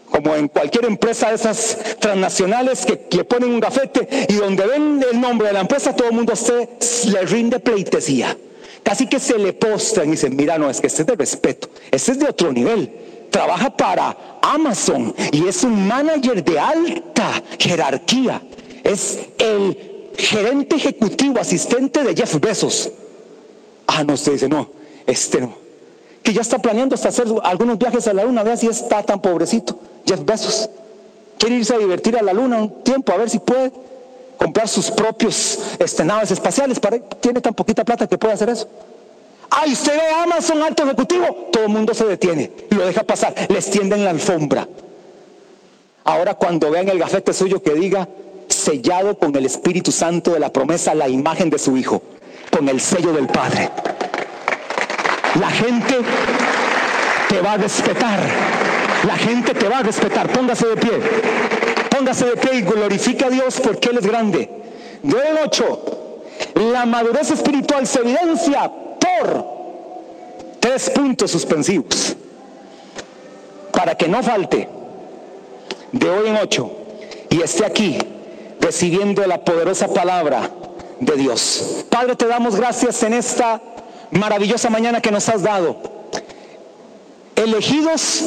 Como 0.09 0.35
en 0.35 0.47
cualquier 0.47 0.85
empresa 0.85 1.29
de 1.29 1.35
esas 1.35 1.77
transnacionales 1.99 2.83
que 2.83 2.99
le 3.11 3.23
ponen 3.23 3.51
un 3.51 3.59
gafete 3.59 4.25
y 4.27 4.33
donde 4.33 4.65
ven 4.65 5.05
el 5.11 5.21
nombre 5.21 5.49
de 5.49 5.53
la 5.53 5.59
empresa, 5.59 5.95
todo 5.95 6.07
el 6.07 6.15
mundo 6.15 6.35
se 6.35 6.67
le 7.11 7.21
rinde 7.27 7.59
pleitesía. 7.59 8.35
Casi 8.81 9.05
que 9.05 9.19
se 9.19 9.37
le 9.37 9.53
postran 9.53 10.07
y 10.07 10.11
dicen, 10.13 10.35
mira, 10.35 10.57
no, 10.57 10.67
es 10.67 10.81
que 10.81 10.87
este 10.87 11.03
es 11.03 11.05
de 11.05 11.15
respeto, 11.15 11.69
este 11.91 12.13
es 12.13 12.19
de 12.19 12.25
otro 12.27 12.51
nivel 12.51 12.91
trabaja 13.29 13.69
para 13.69 14.39
Amazon 14.41 15.13
y 15.31 15.47
es 15.47 15.63
un 15.63 15.87
manager 15.87 16.43
de 16.43 16.57
alta 16.57 17.43
jerarquía. 17.59 18.41
Es 18.83 19.19
el 19.37 20.11
gerente 20.17 20.77
ejecutivo, 20.77 21.39
asistente 21.39 22.03
de 22.03 22.15
Jeff 22.15 22.39
Bezos. 22.39 22.89
Ah, 23.85 24.03
no, 24.03 24.13
usted 24.13 24.31
dice, 24.31 24.49
no, 24.49 24.71
este 25.05 25.41
no. 25.41 25.64
Que 26.25 26.33
ya 26.33 26.41
está 26.41 26.57
planeando 26.57 26.95
hasta 26.95 27.09
hacer 27.09 27.27
algunos 27.43 27.77
viajes 27.77 28.07
a 28.07 28.13
la 28.13 28.23
luna, 28.25 28.41
vea 28.43 28.57
si 28.57 28.67
está 28.67 29.03
tan 29.03 29.21
pobrecito. 29.21 29.79
Jeff 30.05 30.25
Bezos. 30.25 30.69
Quiere 31.37 31.55
irse 31.55 31.75
a 31.75 31.77
divertir 31.77 32.17
a 32.17 32.23
la 32.23 32.33
luna 32.33 32.57
un 32.57 32.83
tiempo, 32.83 33.13
a 33.13 33.17
ver 33.17 33.29
si 33.29 33.37
puede 33.37 33.71
comprar 34.37 34.67
sus 34.67 34.89
propios 34.89 35.59
este, 35.77 36.03
naves 36.03 36.31
espaciales. 36.31 36.79
Para, 36.79 36.97
tiene 36.99 37.41
tan 37.41 37.53
poquita 37.53 37.85
plata 37.85 38.07
que 38.07 38.17
puede 38.17 38.33
hacer 38.33 38.49
eso. 38.49 38.67
Ay, 39.51 39.73
usted 39.73 39.93
ve 39.93 40.23
Amazon 40.23 40.63
alto 40.63 40.83
ejecutivo, 40.83 41.49
todo 41.51 41.63
el 41.63 41.69
mundo 41.69 41.93
se 41.93 42.05
detiene, 42.05 42.51
lo 42.71 42.85
deja 42.85 43.03
pasar, 43.03 43.33
les 43.47 43.69
tienden 43.69 44.03
la 44.03 44.09
alfombra. 44.09 44.67
Ahora 46.03 46.33
cuando 46.33 46.71
vean 46.71 46.89
el 46.89 46.99
gafete 46.99 47.31
suyo 47.31 47.61
que 47.61 47.73
diga 47.73 48.07
sellado 48.47 49.17
con 49.17 49.35
el 49.35 49.45
Espíritu 49.45 49.91
Santo 49.91 50.31
de 50.31 50.39
la 50.39 50.51
promesa, 50.51 50.95
la 50.95 51.07
imagen 51.07 51.49
de 51.49 51.59
su 51.59 51.77
Hijo, 51.77 52.01
con 52.51 52.67
el 52.69 52.81
sello 52.81 53.13
del 53.13 53.27
Padre. 53.27 53.69
La 55.39 55.49
gente 55.49 55.95
te 57.29 57.41
va 57.41 57.53
a 57.53 57.57
respetar. 57.57 58.19
La 59.05 59.15
gente 59.17 59.53
te 59.53 59.67
va 59.67 59.79
a 59.79 59.83
respetar. 59.83 60.27
Póngase 60.29 60.67
de 60.67 60.77
pie. 60.77 60.99
Póngase 61.89 62.25
de 62.25 62.37
pie 62.37 62.55
y 62.55 62.61
glorifica 62.61 63.27
a 63.27 63.29
Dios 63.29 63.59
porque 63.61 63.89
Él 63.89 63.97
es 63.97 64.05
grande. 64.05 64.49
De 65.03 65.17
8. 65.43 65.85
La 66.71 66.85
madurez 66.85 67.31
espiritual 67.31 67.85
se 67.85 67.99
evidencia 67.99 68.71
tres 70.59 70.89
puntos 70.89 71.29
suspensivos 71.31 72.15
para 73.71 73.95
que 73.95 74.07
no 74.07 74.23
falte 74.23 74.67
de 75.91 76.09
hoy 76.09 76.29
en 76.29 76.37
ocho 76.37 76.71
y 77.29 77.41
esté 77.41 77.65
aquí 77.65 77.97
recibiendo 78.59 79.25
la 79.27 79.43
poderosa 79.43 79.93
palabra 79.93 80.49
de 80.99 81.15
Dios. 81.17 81.85
Padre, 81.89 82.15
te 82.15 82.25
damos 82.25 82.55
gracias 82.55 83.03
en 83.03 83.13
esta 83.13 83.61
maravillosa 84.11 84.69
mañana 84.69 85.01
que 85.01 85.11
nos 85.11 85.27
has 85.29 85.43
dado. 85.43 85.77
Elegidos, 87.35 88.23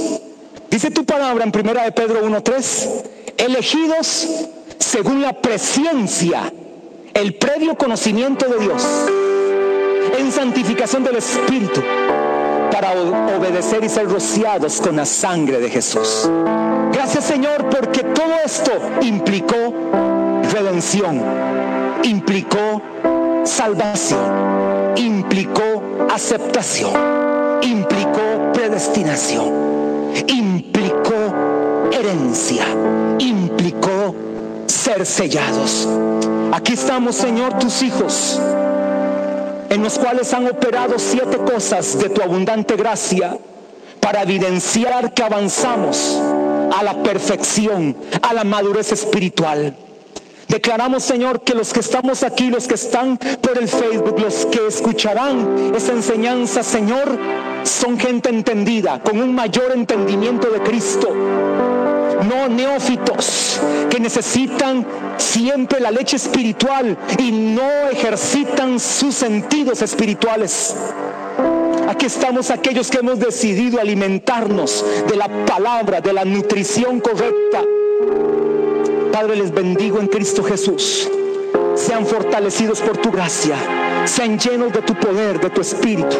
dice 0.70 0.90
tu 0.90 1.04
palabra 1.04 1.44
en 1.44 1.52
primera 1.52 1.84
de 1.84 1.92
Pedro 1.92 2.24
1.3, 2.26 3.04
elegidos 3.38 4.28
según 4.78 5.22
la 5.22 5.32
presencia, 5.32 6.52
el 7.14 7.34
previo 7.34 7.76
conocimiento 7.76 8.46
de 8.46 8.58
Dios 8.58 8.84
en 10.18 10.32
santificación 10.32 11.04
del 11.04 11.16
Espíritu 11.16 11.82
para 12.70 12.92
obedecer 12.92 13.82
y 13.84 13.88
ser 13.88 14.08
rociados 14.08 14.80
con 14.80 14.96
la 14.96 15.04
sangre 15.04 15.58
de 15.58 15.70
Jesús. 15.70 16.28
Gracias 16.92 17.24
Señor 17.24 17.68
porque 17.70 18.02
todo 18.02 18.34
esto 18.44 18.72
implicó 19.02 19.74
redención, 20.52 21.22
implicó 22.04 22.82
salvación, 23.44 24.20
implicó 24.98 25.82
aceptación, 26.10 26.92
implicó 27.62 28.52
predestinación, 28.52 30.12
implicó 30.26 31.88
herencia, 31.92 32.64
implicó 33.18 34.14
ser 34.66 35.06
sellados. 35.06 35.88
Aquí 36.52 36.72
estamos 36.72 37.16
Señor 37.16 37.58
tus 37.58 37.82
hijos 37.82 38.40
en 39.70 39.82
los 39.82 39.98
cuales 39.98 40.32
han 40.32 40.46
operado 40.46 40.98
siete 40.98 41.36
cosas 41.38 41.98
de 41.98 42.08
tu 42.08 42.22
abundante 42.22 42.74
gracia 42.76 43.38
para 44.00 44.22
evidenciar 44.22 45.12
que 45.12 45.22
avanzamos 45.22 46.18
a 46.76 46.82
la 46.82 47.02
perfección, 47.02 47.96
a 48.22 48.32
la 48.32 48.44
madurez 48.44 48.92
espiritual. 48.92 49.76
Declaramos, 50.48 51.02
Señor, 51.04 51.42
que 51.42 51.54
los 51.54 51.72
que 51.72 51.80
estamos 51.80 52.22
aquí, 52.22 52.50
los 52.50 52.66
que 52.66 52.74
están 52.74 53.18
por 53.18 53.58
el 53.58 53.68
Facebook, 53.68 54.18
los 54.18 54.46
que 54.46 54.66
escucharán 54.66 55.72
esa 55.74 55.92
enseñanza, 55.92 56.62
Señor, 56.62 57.18
son 57.64 57.98
gente 57.98 58.30
entendida, 58.30 59.00
con 59.02 59.20
un 59.20 59.34
mayor 59.34 59.72
entendimiento 59.72 60.50
de 60.50 60.60
Cristo 60.60 61.14
no 62.28 62.48
neófitos 62.48 63.60
que 63.90 64.00
necesitan 64.00 64.86
siempre 65.16 65.80
la 65.80 65.90
leche 65.90 66.16
espiritual 66.16 66.96
y 67.18 67.30
no 67.30 67.88
ejercitan 67.90 68.78
sus 68.78 69.14
sentidos 69.14 69.82
espirituales. 69.82 70.76
Aquí 71.88 72.06
estamos 72.06 72.50
aquellos 72.50 72.90
que 72.90 72.98
hemos 72.98 73.18
decidido 73.18 73.80
alimentarnos 73.80 74.84
de 75.08 75.16
la 75.16 75.28
palabra, 75.46 76.00
de 76.00 76.12
la 76.12 76.24
nutrición 76.24 77.00
correcta. 77.00 77.62
Padre, 79.20 79.34
les 79.34 79.50
bendigo 79.50 79.98
en 79.98 80.06
Cristo 80.06 80.44
Jesús. 80.44 81.10
sean 81.74 82.06
fortalecidos 82.06 82.80
por 82.80 82.98
tu 82.98 83.10
gracia, 83.10 83.56
sean 84.04 84.38
llenos 84.38 84.72
de 84.72 84.80
tu 84.82 84.94
poder, 84.94 85.40
de 85.40 85.50
tu 85.50 85.60
espíritu. 85.60 86.16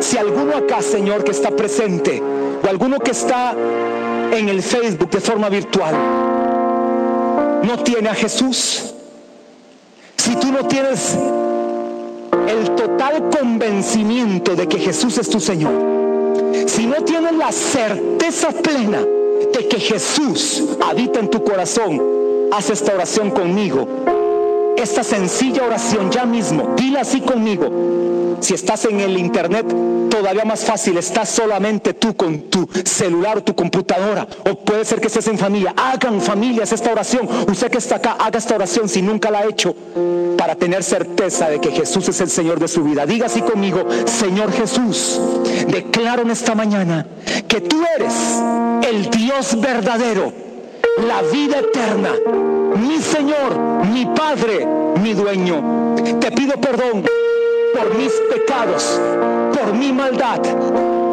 Si 0.00 0.18
alguno 0.18 0.56
acá, 0.56 0.82
Señor, 0.82 1.22
que 1.22 1.30
está 1.30 1.52
presente, 1.52 2.20
o 2.20 2.68
alguno 2.68 2.98
que 2.98 3.12
está 3.12 3.54
en 4.32 4.48
el 4.48 4.60
Facebook 4.60 5.10
de 5.10 5.20
forma 5.20 5.48
virtual, 5.50 5.94
no 7.62 7.78
tiene 7.84 8.08
a 8.08 8.14
Jesús, 8.14 8.92
si 10.16 10.34
tú 10.34 10.50
no 10.50 10.66
tienes 10.66 11.16
el 12.48 12.70
total 12.74 13.30
convencimiento 13.30 14.56
de 14.56 14.66
que 14.66 14.80
Jesús 14.80 15.16
es 15.16 15.30
tu 15.30 15.38
Señor, 15.38 15.74
si 16.66 16.86
no 16.86 17.04
tienes 17.04 17.34
la 17.36 17.52
certeza 17.52 18.50
plena 18.50 18.98
de 18.98 19.68
que 19.68 19.78
Jesús 19.78 20.64
habita 20.80 21.20
en 21.20 21.30
tu 21.30 21.44
corazón, 21.44 22.21
haz 22.52 22.70
esta 22.70 22.94
oración 22.94 23.30
conmigo. 23.30 23.88
Esta 24.76 25.02
sencilla 25.02 25.64
oración 25.64 26.10
ya 26.10 26.24
mismo, 26.24 26.74
dila 26.76 27.00
así 27.00 27.20
conmigo. 27.20 28.36
Si 28.40 28.54
estás 28.54 28.84
en 28.86 29.00
el 29.00 29.16
internet, 29.16 29.66
todavía 30.10 30.44
más 30.44 30.64
fácil, 30.64 30.98
estás 30.98 31.28
solamente 31.28 31.94
tú 31.94 32.16
con 32.16 32.42
tu 32.50 32.68
celular 32.84 33.38
o 33.38 33.42
tu 33.44 33.54
computadora, 33.54 34.26
o 34.50 34.56
puede 34.56 34.84
ser 34.84 35.00
que 35.00 35.06
estés 35.06 35.28
en 35.28 35.38
familia. 35.38 35.72
Hagan 35.76 36.20
familias 36.20 36.72
esta 36.72 36.90
oración. 36.90 37.28
Usted 37.48 37.70
que 37.70 37.78
está 37.78 37.96
acá, 37.96 38.16
haga 38.18 38.38
esta 38.38 38.56
oración 38.56 38.88
si 38.88 39.00
nunca 39.00 39.30
la 39.30 39.40
ha 39.40 39.44
hecho, 39.46 39.74
para 40.36 40.56
tener 40.56 40.82
certeza 40.82 41.48
de 41.48 41.60
que 41.60 41.70
Jesús 41.70 42.08
es 42.08 42.20
el 42.20 42.30
Señor 42.30 42.58
de 42.58 42.66
su 42.66 42.82
vida. 42.82 43.06
Diga 43.06 43.26
así 43.26 43.42
conmigo, 43.42 43.86
Señor 44.06 44.52
Jesús, 44.52 45.20
declaro 45.68 46.22
en 46.22 46.30
esta 46.30 46.54
mañana 46.54 47.06
que 47.46 47.60
tú 47.60 47.82
eres 47.96 48.12
el 48.90 49.08
Dios 49.10 49.60
verdadero, 49.60 50.32
la 50.98 51.22
vida 51.22 51.60
eterna, 51.60 52.12
mi 52.76 52.98
Señor, 52.98 53.58
mi 53.92 54.06
Padre, 54.06 54.66
mi 55.02 55.14
dueño. 55.14 55.94
Te 56.20 56.30
pido 56.30 56.56
perdón 56.56 57.04
por 57.74 57.96
mis 57.96 58.12
pecados, 58.30 59.00
por 59.54 59.72
mi 59.74 59.92
maldad, 59.92 60.40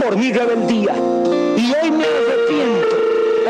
por 0.02 0.18
mi 0.18 0.34
rebeldía. 0.34 0.94
Y 1.58 1.74
hoy 1.82 1.92
me 1.92 2.06
arrepiento, 2.06 2.96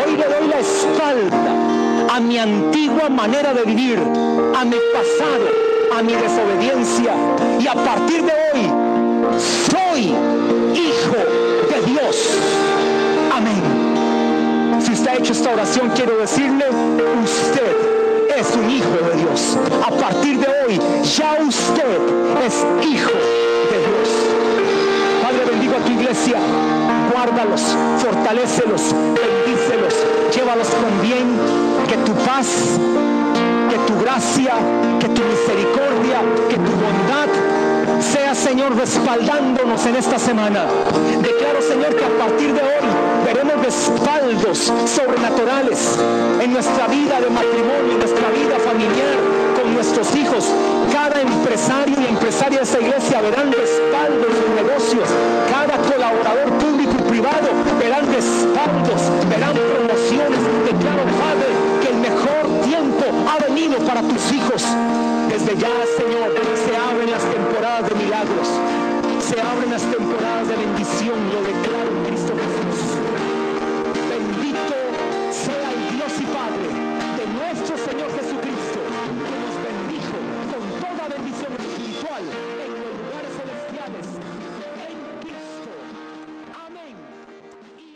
hoy 0.06 0.18
le 0.18 0.24
doy 0.24 0.48
la 0.48 0.60
espalda 0.60 2.16
a 2.16 2.20
mi 2.20 2.38
antigua 2.38 3.10
manera 3.10 3.54
de 3.54 3.64
vivir, 3.64 4.00
a 4.00 4.66
mi 4.66 4.78
pasado, 4.94 5.48
a 5.98 6.02
mi 6.04 6.14
desobediencia. 6.14 7.14
Y 7.60 7.68
a 7.68 7.74
partir 7.74 8.24
de 8.24 8.32
hoy, 8.32 8.72
soy 9.70 10.14
hijo 10.76 11.18
de 11.70 11.92
Dios. 11.92 12.59
Hecho 15.20 15.34
esta 15.34 15.52
oración, 15.52 15.92
quiero 15.96 16.18
decirle, 16.18 16.66
usted 16.70 18.38
es 18.38 18.56
un 18.56 18.70
hijo 18.70 18.90
de 18.90 19.18
Dios. 19.18 19.58
A 19.86 19.92
partir 19.92 20.40
de 20.40 20.48
hoy, 20.48 20.80
ya 21.04 21.38
usted 21.46 21.98
es 22.46 22.66
hijo 22.88 23.12
de 23.70 23.80
Dios. 23.80 24.10
Padre, 25.22 25.46
bendigo 25.52 25.76
a 25.76 25.80
tu 25.80 25.92
iglesia. 25.92 26.38
Guárdalos, 27.12 27.62
fortalécelos, 28.02 28.94
bendícelos, 28.94 29.94
llévalos 30.34 30.70
con 30.70 31.02
bien. 31.02 31.38
Que 31.90 31.98
tu 31.98 32.14
paz, 32.24 32.48
que 33.70 33.78
tu 33.92 34.00
gracia, 34.00 34.54
que 35.02 35.10
tu 35.10 35.22
misericordia, 35.22 36.22
que 36.48 36.56
tu 36.56 36.72
bondad 36.72 37.28
sea, 38.02 38.34
Señor, 38.34 38.74
respaldándonos 38.78 39.86
en 39.86 39.98
esta 39.98 40.18
semana. 40.18 40.66
Declaro, 41.22 41.62
Señor, 41.62 41.94
que 41.96 42.06
a 42.06 42.18
partir 42.18 42.54
de 42.54 42.62
hoy 42.62 43.09
Veremos 43.30 43.62
respaldos 43.64 44.74
sobrenaturales 44.90 46.00
en 46.42 46.52
nuestra 46.52 46.88
vida 46.88 47.22
de 47.22 47.30
matrimonio, 47.30 47.92
en 47.92 48.00
nuestra 48.00 48.28
vida 48.30 48.58
familiar, 48.58 49.18
con 49.56 49.72
nuestros 49.76 50.16
hijos. 50.16 50.50
Cada 50.92 51.22
empresario 51.22 51.96
y 52.02 52.06
empresaria 52.06 52.58
de 52.58 52.64
esta 52.64 52.80
iglesia 52.80 53.22
verán 53.22 53.52
respaldos 53.52 54.34
en 54.34 54.56
negocios. 54.66 55.08
Cada 55.54 55.78
colaborador 55.78 56.58
público 56.58 56.94
y 56.98 57.10
privado 57.10 57.50
verán 57.78 58.12
respaldos, 58.12 59.00
verán 59.30 59.54
promociones. 59.54 60.40
Declaro, 60.66 61.06
Padre, 61.22 61.50
que 61.84 61.90
el 61.94 62.00
mejor 62.02 62.66
tiempo 62.66 63.06
ha 63.30 63.38
venido 63.46 63.78
para 63.86 64.02
tus 64.02 64.32
hijos. 64.32 64.66
Desde 65.30 65.54
ya, 65.56 65.70
Señor, 66.02 66.34
se 66.66 66.76
abren 66.76 67.12
las 67.12 67.24
temporadas 67.30 67.90
de 67.90 67.94
milagros. 67.94 68.48
Se 69.22 69.40
abren 69.40 69.70
las 69.70 69.84
temporadas 69.84 70.48
de 70.48 70.56
bendición. 70.56 71.14
Lo 71.30 71.44
declaro 71.46 71.79